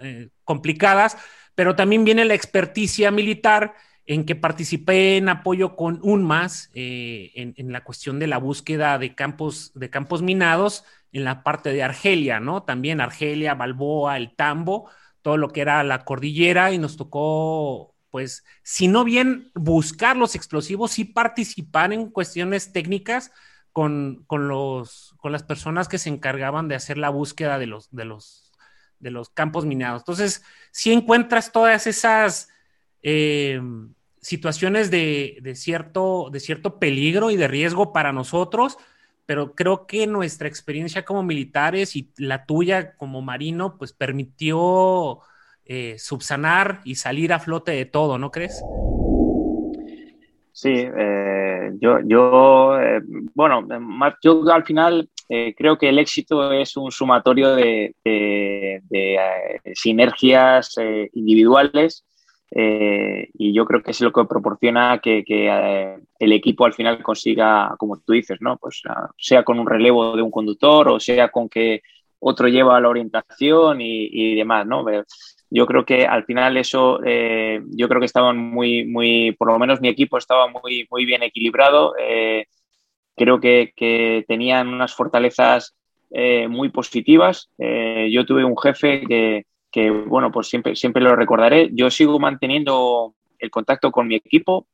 eh, 0.00 0.28
complicadas, 0.44 1.18
pero 1.54 1.74
también 1.74 2.04
viene 2.04 2.24
la 2.24 2.34
experticia 2.34 3.10
militar 3.10 3.74
en 4.08 4.24
que 4.24 4.34
participé 4.34 5.18
en 5.18 5.28
apoyo 5.28 5.76
con 5.76 6.00
UNMAS 6.02 6.70
eh, 6.72 7.30
en, 7.34 7.72
la 7.72 7.84
cuestión 7.84 8.18
de 8.18 8.26
la 8.26 8.38
búsqueda 8.38 8.98
de 8.98 9.14
campos, 9.14 9.70
de 9.74 9.90
campos 9.90 10.22
minados 10.22 10.84
en 11.12 11.24
la 11.24 11.42
parte 11.42 11.74
de 11.74 11.82
Argelia, 11.82 12.40
¿no? 12.40 12.62
También 12.62 13.02
Argelia, 13.02 13.54
Balboa, 13.54 14.16
el 14.16 14.34
Tambo, 14.34 14.90
todo 15.20 15.36
lo 15.36 15.50
que 15.50 15.60
era 15.60 15.84
la 15.84 16.06
cordillera 16.06 16.72
y 16.72 16.78
nos 16.78 16.96
tocó 16.96 17.94
pues, 18.10 18.44
si 18.62 18.88
no 18.88 19.04
bien 19.04 19.50
buscar 19.54 20.16
los 20.16 20.34
explosivos, 20.34 20.92
sí 20.92 21.04
participar 21.04 21.92
en 21.92 22.10
cuestiones 22.10 22.72
técnicas 22.72 23.30
con, 23.72 24.24
los, 24.30 25.14
con 25.18 25.32
las 25.32 25.42
personas 25.42 25.86
que 25.86 25.98
se 25.98 26.08
encargaban 26.08 26.66
de 26.66 26.76
hacer 26.76 26.96
la 26.96 27.10
búsqueda 27.10 27.58
de 27.58 27.66
los, 27.66 27.90
de 27.90 28.06
los, 28.06 28.52
de 29.00 29.10
los 29.10 29.28
campos 29.28 29.66
minados. 29.66 30.00
Entonces, 30.00 30.42
si 30.70 30.94
encuentras 30.94 31.52
todas 31.52 31.86
esas 31.86 32.48
eh, 33.02 33.60
situaciones 34.28 34.90
de, 34.90 35.38
de, 35.40 35.54
cierto, 35.54 36.28
de 36.30 36.38
cierto 36.38 36.78
peligro 36.78 37.30
y 37.30 37.36
de 37.36 37.48
riesgo 37.48 37.92
para 37.92 38.12
nosotros, 38.12 38.76
pero 39.24 39.54
creo 39.54 39.86
que 39.86 40.06
nuestra 40.06 40.48
experiencia 40.48 41.04
como 41.04 41.22
militares 41.22 41.96
y 41.96 42.10
la 42.18 42.44
tuya 42.44 42.94
como 42.96 43.22
marino, 43.22 43.76
pues 43.78 43.92
permitió 43.92 45.20
eh, 45.64 45.96
subsanar 45.98 46.80
y 46.84 46.94
salir 46.94 47.32
a 47.32 47.38
flote 47.38 47.72
de 47.72 47.86
todo, 47.86 48.18
¿no 48.18 48.30
crees? 48.30 48.62
Sí, 50.52 50.72
eh, 50.74 51.72
yo, 51.80 52.00
yo 52.04 52.80
eh, 52.80 53.00
bueno, 53.34 53.66
yo 54.22 54.50
al 54.50 54.64
final 54.64 55.08
creo 55.28 55.76
que 55.76 55.90
el 55.90 55.98
éxito 55.98 56.52
es 56.52 56.74
un 56.76 56.90
sumatorio 56.90 57.54
de, 57.54 57.94
sinergias 59.74 60.74
individuales 61.12 62.06
y 62.50 63.52
yo 63.52 63.64
creo 63.66 63.82
que 63.82 63.90
es 63.90 64.00
lo 64.00 64.12
que 64.12 64.24
proporciona 64.24 64.98
que, 64.98 65.22
el 66.18 66.32
equipo 66.32 66.64
al 66.64 66.74
final 66.74 67.02
consiga, 67.02 67.74
como 67.78 67.98
tú 68.00 68.12
dices, 68.12 68.38
¿no? 68.40 68.56
Pues 68.56 68.82
sea 69.16 69.44
con 69.44 69.58
un 69.58 69.66
relevo 69.66 70.16
de 70.16 70.22
un 70.22 70.30
conductor 70.30 70.88
o 70.88 71.00
sea 71.00 71.28
con 71.28 71.48
que 71.48 71.82
otro 72.20 72.48
lleva 72.48 72.80
la 72.80 72.88
orientación 72.88 73.80
y, 73.80 74.08
y 74.10 74.34
demás, 74.34 74.66
¿no? 74.66 74.84
yo 75.50 75.66
creo 75.66 75.84
que 75.84 76.06
al 76.06 76.24
final 76.24 76.56
eso, 76.56 77.00
eh, 77.04 77.62
yo 77.70 77.88
creo 77.88 78.00
que 78.00 78.06
estaban 78.06 78.36
muy, 78.36 78.84
muy, 78.84 79.32
por 79.32 79.48
lo 79.50 79.58
menos 79.58 79.80
mi 79.80 79.88
equipo 79.88 80.18
estaba 80.18 80.48
muy, 80.48 80.86
muy 80.90 81.04
bien 81.06 81.22
equilibrado. 81.22 81.94
Eh, 81.98 82.46
creo 83.16 83.40
que, 83.40 83.72
que, 83.74 84.24
tenían 84.28 84.68
unas 84.68 84.94
fortalezas 84.94 85.74
eh, 86.10 86.48
muy 86.48 86.68
positivas. 86.70 87.50
yo 87.58 88.26
tuve 88.26 88.44
un 88.44 88.58
jefe 88.58 89.02
que, 89.06 89.46
que, 89.70 89.90
bueno, 89.90 90.30
pues 90.30 90.48
siempre, 90.48 90.76
siempre 90.76 91.02
lo 91.02 91.16
recordaré. 91.16 91.70
Yo 91.72 91.90
sigo 91.90 92.18
manteniendo 92.18 93.14
el 93.38 93.50
contacto 93.50 93.90
con 93.90 94.08
mi 94.08 94.16
equipo. 94.16 94.66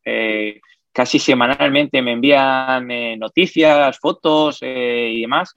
casi 0.92 1.18
semanalmente 1.18 2.00
me 2.02 2.12
envían 2.12 2.88
noticias, 3.18 3.98
fotos 3.98 4.58
y 4.62 5.20
demás. 5.20 5.56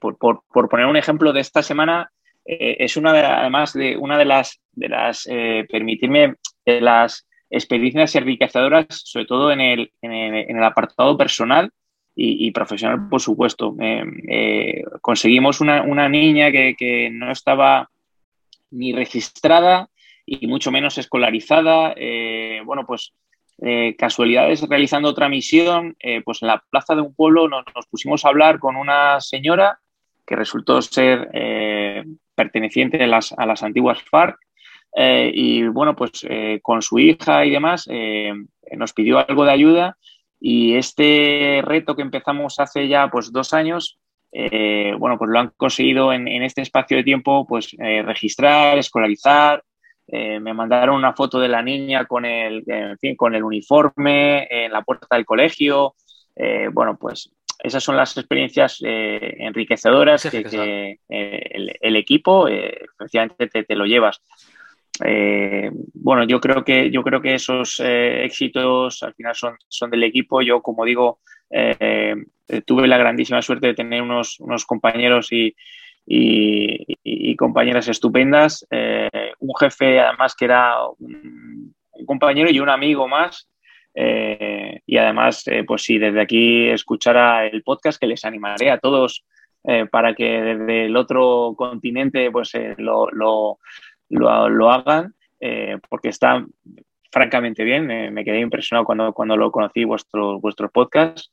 Por, 0.00 0.18
por, 0.18 0.68
poner 0.68 0.86
un 0.86 0.96
ejemplo 0.96 1.32
de 1.32 1.40
esta 1.40 1.62
semana, 1.62 2.10
eh, 2.48 2.76
es 2.82 2.96
una 2.96 3.12
de, 3.12 3.20
además 3.20 3.74
de 3.74 3.98
una 3.98 4.16
de 4.16 4.24
las, 4.24 4.58
de 4.72 4.88
las 4.88 5.28
eh, 5.30 5.66
permitirme, 5.70 6.36
de 6.64 6.80
las 6.80 7.28
experiencias 7.50 8.14
enriquecedoras, 8.16 8.86
sobre 8.88 9.26
todo 9.26 9.52
en 9.52 9.60
el, 9.60 9.92
en 10.00 10.56
el, 10.56 10.64
apartado 10.64 11.16
personal 11.18 11.70
y, 12.16 12.50
profesional, 12.50 13.08
por 13.08 13.20
supuesto. 13.20 13.76
Eh, 13.80 14.82
conseguimos 15.02 15.60
una, 15.60 15.82
una 15.82 16.08
niña 16.08 16.50
que, 16.50 16.74
que, 16.76 17.10
no 17.10 17.30
estaba 17.30 17.88
ni 18.70 18.92
registrada 18.92 19.88
y 20.26 20.46
mucho 20.46 20.70
menos 20.70 20.98
escolarizada. 20.98 21.94
bueno, 22.64 22.84
pues 22.86 23.14
casualidades 23.98 24.62
realizando 24.68 25.08
otra 25.08 25.28
misión, 25.28 25.96
pues 26.24 26.42
en 26.42 26.48
la 26.48 26.62
plaza 26.70 26.94
de 26.94 27.00
un 27.00 27.14
pueblo 27.14 27.48
nos, 27.48 27.64
pusimos 27.90 28.24
a 28.24 28.28
hablar 28.28 28.58
con 28.58 28.76
una 28.76 29.20
señora 29.20 29.80
que 30.26 30.36
resultó 30.36 30.80
ser 30.82 31.28
perteneciente 32.38 33.02
a 33.02 33.06
las, 33.06 33.32
a 33.32 33.46
las 33.46 33.62
antiguas 33.62 34.00
FARC. 34.02 34.38
Eh, 34.96 35.30
y 35.34 35.64
bueno, 35.64 35.94
pues 35.94 36.24
eh, 36.28 36.60
con 36.62 36.80
su 36.80 36.98
hija 36.98 37.44
y 37.44 37.50
demás 37.50 37.86
eh, 37.90 38.32
nos 38.76 38.92
pidió 38.92 39.18
algo 39.18 39.44
de 39.44 39.52
ayuda 39.52 39.98
y 40.40 40.76
este 40.76 41.60
reto 41.64 41.94
que 41.94 42.02
empezamos 42.02 42.58
hace 42.58 42.88
ya 42.88 43.08
pues 43.10 43.32
dos 43.32 43.52
años, 43.52 43.98
bueno, 44.32 45.18
pues 45.18 45.30
lo 45.30 45.38
han 45.38 45.52
conseguido 45.56 46.12
en, 46.12 46.28
en 46.28 46.42
este 46.42 46.62
espacio 46.62 46.96
de 46.96 47.04
tiempo 47.04 47.46
pues 47.46 47.74
registrar, 47.78 48.78
escolarizar, 48.78 49.62
me 50.06 50.54
mandaron 50.54 50.96
una 50.96 51.14
foto 51.14 51.38
de 51.40 51.48
la 51.48 51.62
niña 51.62 52.06
con 52.06 52.24
el, 52.24 52.62
en 52.66 52.98
fin, 52.98 53.16
con 53.16 53.34
el 53.34 53.42
uniforme 53.42 54.46
en 54.50 54.72
la 54.72 54.82
puerta 54.82 55.16
del 55.16 55.24
colegio. 55.24 55.94
bueno, 56.72 56.96
pues 56.98 57.30
esas 57.58 57.82
son 57.82 57.96
las 57.96 58.16
experiencias 58.16 58.78
eh, 58.84 59.34
enriquecedoras 59.38 60.28
que, 60.30 60.98
eh, 61.08 61.76
el, 61.80 61.96
equipo 61.96 62.46
eh, 62.46 62.86
efectivamente 62.94 63.64
te, 63.64 63.74
lo 63.74 63.84
llevas. 63.84 64.22
bueno, 65.94 66.24
yo 66.24 66.40
creo 66.40 66.64
que 66.64 66.90
yo 66.90 67.02
creo 67.02 67.20
que 67.20 67.34
esos 67.34 67.80
éxitos 67.80 69.02
al 69.02 69.14
final 69.14 69.34
son, 69.34 69.56
son 69.66 69.90
del 69.90 70.04
equipo. 70.04 70.40
Yo, 70.40 70.62
como 70.62 70.84
digo, 70.84 71.18
tuve 71.50 72.88
la 72.88 72.98
grandísima 72.98 73.42
suerte 73.42 73.68
de 73.68 73.74
tener 73.74 74.02
unos, 74.02 74.40
unos 74.40 74.64
compañeros 74.64 75.32
y, 75.32 75.54
y, 76.06 77.36
compañeras 77.36 77.88
estupendas. 77.88 78.66
un 78.70 79.54
jefe, 79.58 80.00
además, 80.00 80.34
que 80.34 80.44
era 80.44 80.76
un 80.98 81.74
compañero 82.06 82.50
y 82.50 82.60
un 82.60 82.68
amigo 82.68 83.08
más. 83.08 83.48
Eh, 84.00 84.80
y 84.86 84.96
además, 84.96 85.42
eh, 85.48 85.64
pues 85.66 85.82
si 85.82 85.98
desde 85.98 86.20
aquí 86.20 86.68
escuchara 86.68 87.46
el 87.46 87.64
podcast, 87.64 87.98
que 87.98 88.06
les 88.06 88.24
animaré 88.24 88.70
a 88.70 88.78
todos 88.78 89.24
eh, 89.64 89.86
para 89.90 90.14
que 90.14 90.40
desde 90.40 90.86
el 90.86 90.96
otro 90.96 91.54
continente 91.56 92.30
pues 92.30 92.52
lo, 92.76 93.08
lo, 93.10 93.58
lo, 94.08 94.70
hagan, 94.70 95.14
porque 95.88 96.10
está 96.10 96.46
francamente 97.10 97.64
bien. 97.64 97.86
me 97.86 98.24
quedé 98.24 98.40
impresionado 98.40 98.84
cuando, 98.84 99.12
cuando 99.12 99.36
lo 99.36 99.50
conocí 99.50 99.84
vuestro, 99.84 100.40
vuestro 100.40 100.70
podcast. 100.70 101.32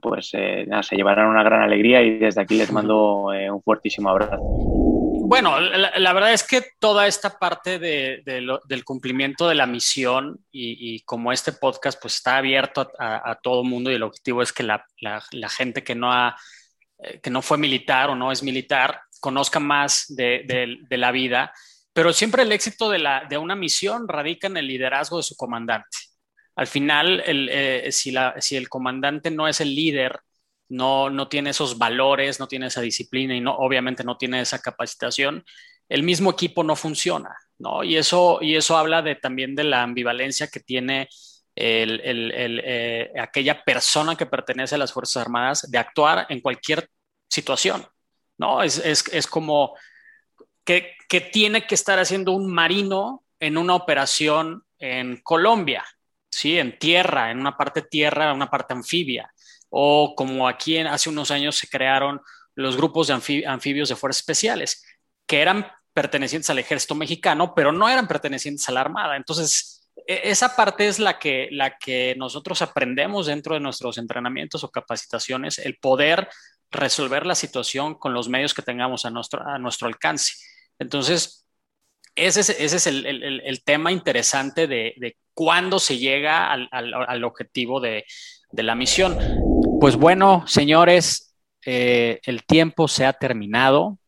pues 0.00 0.32
nada, 0.66 0.82
se 0.82 0.96
llevarán 0.96 1.26
una 1.26 1.42
gran 1.42 1.62
alegría 1.62 2.02
y 2.02 2.18
desde 2.18 2.40
aquí 2.40 2.56
les 2.56 2.72
mando 2.72 3.24
un 3.52 3.62
fuertísimo 3.62 4.10
abrazo. 4.10 4.88
Bueno, 5.28 5.60
la, 5.60 6.12
verdad 6.14 6.32
es 6.32 6.42
que 6.42 6.64
toda 6.78 7.06
esta 7.06 7.38
parte 7.38 7.78
del 7.78 8.84
cumplimiento 8.86 9.46
de 9.46 9.54
la 9.54 9.66
misión 9.66 10.42
y, 10.50 11.00
como 11.00 11.32
este 11.32 11.52
podcast 11.52 12.00
pues 12.00 12.14
está 12.14 12.38
abierto 12.38 12.90
a, 12.98 13.38
todo 13.42 13.60
el 13.60 13.68
mundo 13.68 13.90
y 13.90 13.96
el 13.96 14.04
objetivo 14.04 14.40
es 14.40 14.54
que 14.54 14.62
la, 14.62 14.80
gente 15.50 15.84
que 15.84 15.94
no, 15.94 16.10
ha, 16.10 16.34
eh, 17.00 17.20
que 17.20 17.28
no 17.28 17.42
fue 17.42 17.58
militar 17.58 18.08
o 18.08 18.14
no 18.14 18.32
es 18.32 18.42
militar 18.42 19.02
conozca 19.20 19.60
más 19.60 20.06
de, 20.08 20.78
la 20.88 21.12
vida, 21.12 21.52
pero 21.98 22.12
siempre 22.12 22.44
el 22.44 22.52
éxito 22.52 22.88
de, 22.88 23.00
la, 23.00 23.24
de 23.28 23.38
una 23.38 23.56
misión 23.56 24.06
radica 24.06 24.46
en 24.46 24.56
el 24.56 24.68
liderazgo 24.68 25.16
de 25.16 25.24
su 25.24 25.34
comandante. 25.34 25.98
Al 26.54 26.68
final, 26.68 27.20
el, 27.26 27.92
si, 27.92 28.12
la, 28.12 28.36
si 28.38 28.54
el 28.54 28.68
comandante 28.68 29.32
no 29.32 29.48
es 29.48 29.60
el 29.60 29.74
líder, 29.74 30.20
no, 30.68 31.10
no 31.10 31.26
tiene 31.26 31.50
esos 31.50 31.76
valores, 31.76 32.38
no 32.38 32.46
tiene 32.46 32.68
esa 32.68 32.82
disciplina 32.82 33.34
y 33.34 33.40
no, 33.40 33.52
obviamente 33.52 34.04
no 34.04 34.16
tiene 34.16 34.40
esa 34.40 34.60
capacitación, 34.60 35.44
el 35.88 36.04
mismo 36.04 36.30
equipo 36.30 36.62
no 36.62 36.76
funciona, 36.76 37.36
¿no? 37.58 37.82
Y 37.82 37.96
eso, 37.96 38.38
y 38.40 38.54
eso 38.54 38.76
habla 38.76 39.02
de, 39.02 39.16
también 39.16 39.56
de 39.56 39.64
la 39.64 39.82
ambivalencia 39.82 40.46
que 40.46 40.60
tiene 40.60 41.08
el, 41.56 42.00
eh, 42.04 43.10
aquella 43.20 43.64
persona 43.64 44.14
que 44.14 44.26
pertenece 44.26 44.76
a 44.76 44.78
las 44.78 44.92
Fuerzas 44.92 45.20
Armadas 45.20 45.68
de 45.68 45.78
actuar 45.78 46.26
en 46.28 46.42
cualquier 46.42 46.88
situación, 47.28 47.84
¿no? 48.36 48.62
Es, 48.62 48.78
es, 48.78 49.26
como 49.26 49.74
que, 51.08 51.20
tiene 51.32 51.66
que 51.66 51.74
estar 51.74 51.98
haciendo 51.98 52.32
un 52.32 52.52
marino 52.52 53.24
en 53.40 53.56
una 53.56 53.74
operación 53.74 54.64
en 54.78 55.16
Colombia, 55.22 55.84
¿sí? 56.30 56.58
En 56.58 56.78
tierra, 56.78 57.30
en 57.30 57.40
una 57.40 57.56
parte 57.56 57.82
tierra, 57.82 58.28
en 58.28 58.36
una 58.36 58.50
parte 58.50 58.74
anfibia 58.74 59.32
o 59.70 60.14
como 60.16 60.48
aquí 60.48 60.76
en, 60.76 60.86
hace 60.86 61.08
unos 61.08 61.30
años 61.30 61.56
se 61.56 61.68
crearon 61.68 62.20
los 62.54 62.76
grupos 62.76 63.06
de 63.06 63.44
anfibios 63.46 63.88
de 63.88 63.96
fuerzas 63.96 64.20
especiales, 64.20 64.84
que 65.26 65.40
eran 65.40 65.66
pertenecientes 65.92 66.50
al 66.50 66.58
ejército 66.58 66.94
mexicano, 66.94 67.54
pero 67.54 67.70
no 67.70 67.88
eran 67.88 68.08
pertenecientes 68.08 68.68
a 68.68 68.72
la 68.72 68.80
Armada. 68.80 69.16
Entonces, 69.16 69.88
e, 70.06 70.22
esa 70.24 70.56
parte 70.56 70.88
es 70.88 70.98
la 70.98 71.18
que, 71.18 72.14
nosotros 72.16 72.62
aprendemos 72.62 73.26
dentro 73.26 73.54
de 73.54 73.60
nuestros 73.60 73.98
entrenamientos 73.98 74.64
o 74.64 74.70
capacitaciones, 74.70 75.58
el 75.58 75.76
poder 75.76 76.28
resolver 76.70 77.26
la 77.26 77.34
situación 77.34 77.94
con 77.94 78.12
los 78.12 78.28
medios 78.28 78.54
que 78.54 78.62
tengamos 78.62 79.04
a 79.04 79.10
nuestro 79.10 79.86
alcance. 79.86 80.34
Entonces, 80.78 81.46
ese 82.14 82.40
es, 82.40 82.50
ese 82.50 82.76
es 82.76 82.86
el, 82.86 83.62
tema 83.64 83.92
interesante 83.92 84.66
de, 84.66 85.16
cuándo 85.34 85.78
se 85.78 85.98
llega 85.98 86.50
al, 86.52 86.68
al, 86.72 87.24
objetivo 87.24 87.80
de, 87.80 88.04
la 88.52 88.74
misión. 88.74 89.16
Pues 89.80 89.96
bueno, 89.96 90.44
señores, 90.46 91.36
eh, 91.64 92.20
el 92.24 92.44
tiempo 92.44 92.88
se 92.88 93.06
ha 93.06 93.12
terminado. 93.12 93.98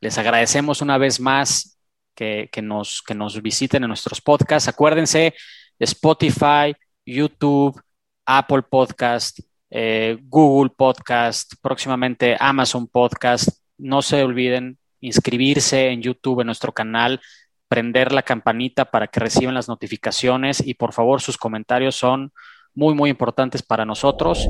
Les 0.00 0.18
agradecemos 0.18 0.82
una 0.82 0.98
vez 0.98 1.18
más 1.18 1.78
que, 2.14 2.50
nos, 2.62 3.02
que 3.02 3.14
nos 3.14 3.40
visiten 3.40 3.84
en 3.84 3.88
nuestros 3.88 4.20
podcasts. 4.20 4.68
Acuérdense, 4.68 5.34
Spotify, 5.78 6.74
YouTube, 7.04 7.80
Apple 8.26 8.62
Podcast, 8.62 9.40
eh, 9.70 10.18
Google 10.22 10.72
Podcast, 10.76 11.54
próximamente 11.62 12.36
Amazon 12.38 12.86
Podcast. 12.86 13.48
No 13.78 14.02
se 14.02 14.22
olviden 14.22 14.78
inscribirse 15.06 15.88
en 15.88 16.02
YouTube, 16.02 16.40
en 16.40 16.46
nuestro 16.46 16.72
canal, 16.72 17.20
prender 17.68 18.12
la 18.12 18.22
campanita 18.22 18.86
para 18.86 19.08
que 19.08 19.20
reciban 19.20 19.54
las 19.54 19.68
notificaciones 19.68 20.64
y 20.64 20.74
por 20.74 20.92
favor 20.92 21.20
sus 21.20 21.36
comentarios 21.36 21.96
son 21.96 22.32
muy, 22.74 22.94
muy 22.94 23.10
importantes 23.10 23.62
para 23.62 23.84
nosotros. 23.84 24.48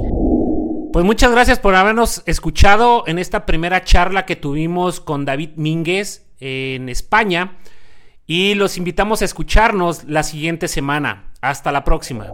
Pues 0.93 1.05
muchas 1.05 1.31
gracias 1.31 1.59
por 1.59 1.75
habernos 1.75 2.23
escuchado 2.27 3.05
en 3.07 3.19
esta 3.19 3.47
primera 3.47 3.85
charla 3.85 4.25
que 4.25 4.37
tuvimos 4.37 5.01
con 5.01 5.25
David 5.25 5.51
Mínguez 5.57 6.27
en 6.41 6.89
España 6.89 7.59
y 8.27 8.55
los 8.55 8.77
invitamos 8.77 9.23
a 9.23 9.27
escucharnos 9.27 10.05
la 10.05 10.23
siguiente 10.23 10.69
semana. 10.69 11.33
Hasta 11.41 11.71
la 11.71 11.85
próxima. 11.85 12.27